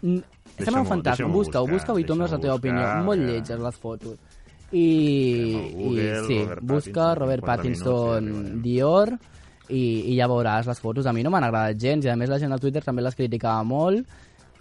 Sembla 0.00 0.80
un 0.80 0.88
fantasma, 0.88 1.28
busca-ho, 1.28 1.68
busca-ho 1.68 1.98
i 2.00 2.04
tu 2.08 2.16
la 2.16 2.28
teva 2.38 2.54
opinió. 2.56 2.86
Molt 3.04 3.20
que- 3.20 3.32
lletges 3.34 3.60
les 3.60 3.76
fotos. 3.76 4.16
I, 4.72 5.72
Google, 5.76 6.02
i 6.02 6.26
sí, 6.26 6.38
Robert 6.42 6.62
busca 6.66 7.14
Robert 7.14 7.44
Pattinson 7.44 8.24
minuts 8.24 8.40
arribarem. 8.40 8.62
Dior 8.64 9.12
i, 9.68 9.82
i 10.10 10.16
ja 10.16 10.26
veuràs 10.26 10.66
les 10.66 10.80
fotos. 10.80 11.06
A 11.06 11.12
mi 11.12 11.22
no 11.22 11.30
m'han 11.30 11.46
agradat 11.46 11.78
gens 11.78 12.04
i 12.04 12.10
a 12.10 12.16
més 12.16 12.32
la 12.32 12.40
gent 12.42 12.52
al 12.52 12.60
Twitter 12.60 12.82
també 12.82 13.04
les 13.04 13.14
criticava 13.14 13.62
molt 13.62 14.08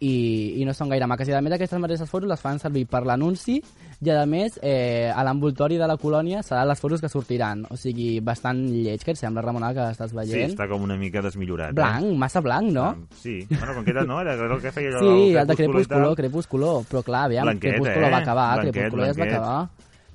i, 0.05 0.61
i 0.61 0.65
no 0.67 0.73
són 0.77 0.91
gaire 0.91 1.07
maques. 1.09 1.29
I 1.31 1.33
a 1.33 1.41
més 1.41 1.55
aquestes 1.55 1.79
mateixes 1.81 2.09
fotos 2.11 2.29
les 2.29 2.41
fan 2.41 2.59
servir 2.61 2.83
per 2.91 3.01
l'anunci 3.07 3.57
i 4.05 4.11
a 4.11 4.25
més 4.29 4.59
eh, 4.61 5.09
a 5.09 5.23
l'envoltori 5.25 5.77
de 5.81 5.87
la 5.89 5.95
colònia 5.97 6.43
seran 6.45 6.67
les 6.69 6.79
fotos 6.83 7.01
que 7.01 7.09
sortiran. 7.09 7.63
O 7.73 7.77
sigui, 7.79 8.19
bastant 8.21 8.59
lleig, 8.69 9.01
que 9.01 9.15
et 9.15 9.19
sembla, 9.21 9.41
Ramona, 9.45 9.71
que 9.73 9.87
estàs 9.95 10.11
Sí, 10.11 10.17
veient? 10.19 10.51
està 10.53 10.67
com 10.69 10.83
una 10.85 10.97
mica 10.99 11.23
desmillorat. 11.25 11.73
Blanc, 11.77 12.11
massa 12.21 12.41
blanc, 12.45 12.69
no? 12.75 12.89
Eh? 12.91 13.17
Sí, 13.23 13.35
bueno, 13.49 13.73
com 13.79 13.85
que 13.87 13.95
era, 13.95 14.03
no? 14.05 14.19
Era 14.21 14.35
el 14.35 14.61
que 14.61 14.71
feia 14.75 14.91
allò 14.93 14.99
Sí, 15.01 15.35
el 15.35 15.47
de 15.47 15.55
Crepúsculo. 15.55 16.13
Crepúsculo, 16.15 16.73
però 16.91 17.01
clar, 17.07 17.25
aviam, 17.31 17.47
Blanquet, 17.49 17.71
Crepúsculo 17.79 18.05
eh? 18.07 18.11
va 18.11 18.21
acabar, 18.21 18.49
Blanquet, 18.59 18.73
Crepúsculo 18.75 19.03
ja 19.05 19.11
es 19.11 19.17
va 19.17 19.23
blanquet. 19.23 19.39
acabar. 19.41 19.69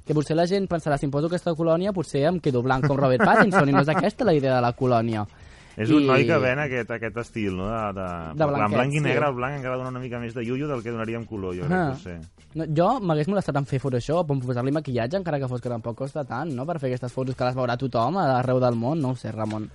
Que 0.07 0.15
potser 0.17 0.35
la 0.37 0.47
gent 0.51 0.65
pensarà, 0.67 0.97
si 0.99 1.07
em 1.07 1.11
poso 1.13 1.29
aquesta 1.31 1.53
colònia, 1.55 1.93
potser 1.95 2.25
em 2.29 2.39
quedo 2.43 2.63
blanc 2.63 2.87
com 2.87 2.97
Robert 2.99 3.23
Pattinson, 3.25 3.69
i 3.69 3.73
no 3.73 3.83
és 3.85 3.89
aquesta 3.93 4.25
la 4.27 4.35
idea 4.35 4.57
de 4.57 4.63
la 4.65 4.73
colònia. 4.73 5.25
És 5.77 5.89
un 5.91 6.03
I- 6.03 6.07
noi 6.07 6.27
que 6.27 6.37
ven 6.39 6.59
aquest, 6.59 6.91
aquest 6.91 7.17
estil, 7.23 7.57
no? 7.57 7.69
De, 7.71 8.01
de, 8.01 8.07
De 8.35 8.45
en 8.45 8.51
blanquet, 8.51 8.75
blanc 8.77 8.93
i 8.93 8.99
sí. 8.99 9.05
negre, 9.05 9.27
el 9.29 9.35
blanc 9.35 9.57
encara 9.57 9.77
dona 9.77 9.89
una 9.91 10.01
mica 10.01 10.19
més 10.19 10.35
de 10.35 10.43
iullo 10.45 10.67
del 10.69 10.83
que 10.83 10.91
donaria 10.91 11.17
en 11.17 11.25
color, 11.25 11.55
jo 11.55 11.63
crec, 11.63 11.73
Ah. 11.73 11.89
no 11.91 11.97
sé. 11.97 12.19
No, 12.55 12.65
jo 12.77 13.01
m'hagués 13.01 13.29
molestat 13.29 13.57
en 13.57 13.67
fer 13.67 13.79
Photoshop, 13.81 14.31
en 14.33 14.41
posar-li 14.41 14.73
maquillatge, 14.73 15.17
encara 15.17 15.39
que 15.39 15.49
fos 15.49 15.61
que 15.61 15.69
tampoc 15.71 15.97
costa 15.97 16.25
tant, 16.25 16.51
no?, 16.53 16.67
per 16.67 16.79
fer 16.81 16.89
aquestes 16.91 17.13
fotos 17.13 17.37
que 17.37 17.45
les 17.45 17.55
veurà 17.55 17.77
tothom 17.79 18.17
arreu 18.19 18.59
del 18.61 18.75
món, 18.75 19.01
no 19.01 19.11
ho 19.11 19.17
sé, 19.17 19.31
Ramon. 19.33 19.71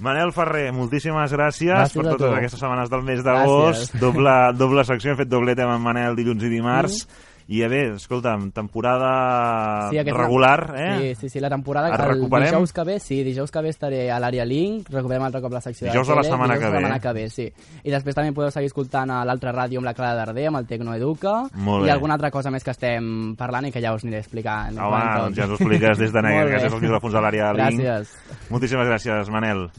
Manel 0.00 0.30
Ferrer, 0.32 0.72
moltíssimes 0.72 1.32
gràcies, 1.34 1.74
Gràcies 1.74 1.92
per 1.98 2.04
totes 2.12 2.28
tu. 2.30 2.34
aquestes 2.36 2.60
setmanes 2.60 2.88
del 2.88 3.02
mes 3.02 3.22
d'agost. 3.24 3.96
Doble, 3.98 4.30
doble 4.56 4.84
secció, 4.84 5.10
hem 5.10 5.16
fet 5.18 5.28
doblet 5.28 5.58
amb 5.58 5.74
en 5.74 5.82
Manel 5.82 6.14
dilluns 6.14 6.42
i 6.44 6.48
dimarts. 6.48 7.08
I 7.50 7.62
a 7.64 7.68
bé, 7.72 7.94
escolta'm, 7.96 8.50
temporada 8.52 9.88
aquesta- 9.88 10.18
regular, 10.20 10.74
eh? 10.76 10.96
Sí, 10.98 11.14
sí, 11.14 11.28
sí, 11.30 11.40
la 11.40 11.48
temporada... 11.48 11.88
El 11.88 11.96
recuperem? 11.96 12.50
dijous 12.50 12.74
que 12.74 12.84
ve, 12.84 13.00
sí, 13.00 13.22
dijous 13.24 13.50
que 13.50 13.62
ve 13.62 13.70
estaré 13.70 14.10
a 14.12 14.18
l'àrea 14.20 14.44
Link, 14.44 14.90
recuperem 14.92 15.24
altre 15.24 15.40
cop 15.40 15.54
la 15.56 15.62
secció 15.64 15.88
Dijous 15.88 16.08
de 16.08 16.14
la 16.14 16.20
tele, 16.22 16.34
setmana 16.34 16.54
dijous 16.54 16.60
que 16.60 16.66
de 16.66 16.70
la 16.70 16.76
ve. 16.76 16.84
setmana 16.84 17.00
que 17.00 17.12
ve, 17.16 17.30
sí. 17.30 17.46
I 17.84 17.90
després 17.94 18.14
també 18.18 18.34
podeu 18.36 18.50
seguir 18.52 18.68
escoltant 18.68 19.10
a 19.16 19.22
l'altra 19.24 19.54
ràdio 19.56 19.80
amb 19.80 19.88
la 19.88 19.94
Clara 19.96 20.14
Darder, 20.20 20.46
amb 20.52 20.60
el 20.60 20.66
Tecno 20.68 20.92
Educa, 20.94 21.38
i 21.56 21.88
alguna 21.88 22.14
altra 22.20 22.30
cosa 22.30 22.50
més 22.52 22.62
que 22.62 22.70
estem 22.76 23.34
parlant 23.40 23.64
i 23.64 23.72
que 23.72 23.80
ja 23.80 23.94
us 23.96 24.04
aniré 24.04 24.20
explicant. 24.20 24.76
Home, 24.76 25.02
doncs 25.24 25.36
ja 25.40 25.44
ens 25.48 25.56
ho 25.56 25.56
expliques 25.56 25.98
des 26.04 26.12
de 26.12 26.22
negre, 26.28 26.50
gràcies 26.52 26.72
als 26.72 26.82
micròfons 26.82 27.14
de 27.16 27.20
l'àrea 27.24 27.52
Link. 27.56 27.80
Gràcies. 27.80 28.12
Moltíssimes 28.50 28.86
gràcies, 28.92 29.30
Manel. 29.32 29.70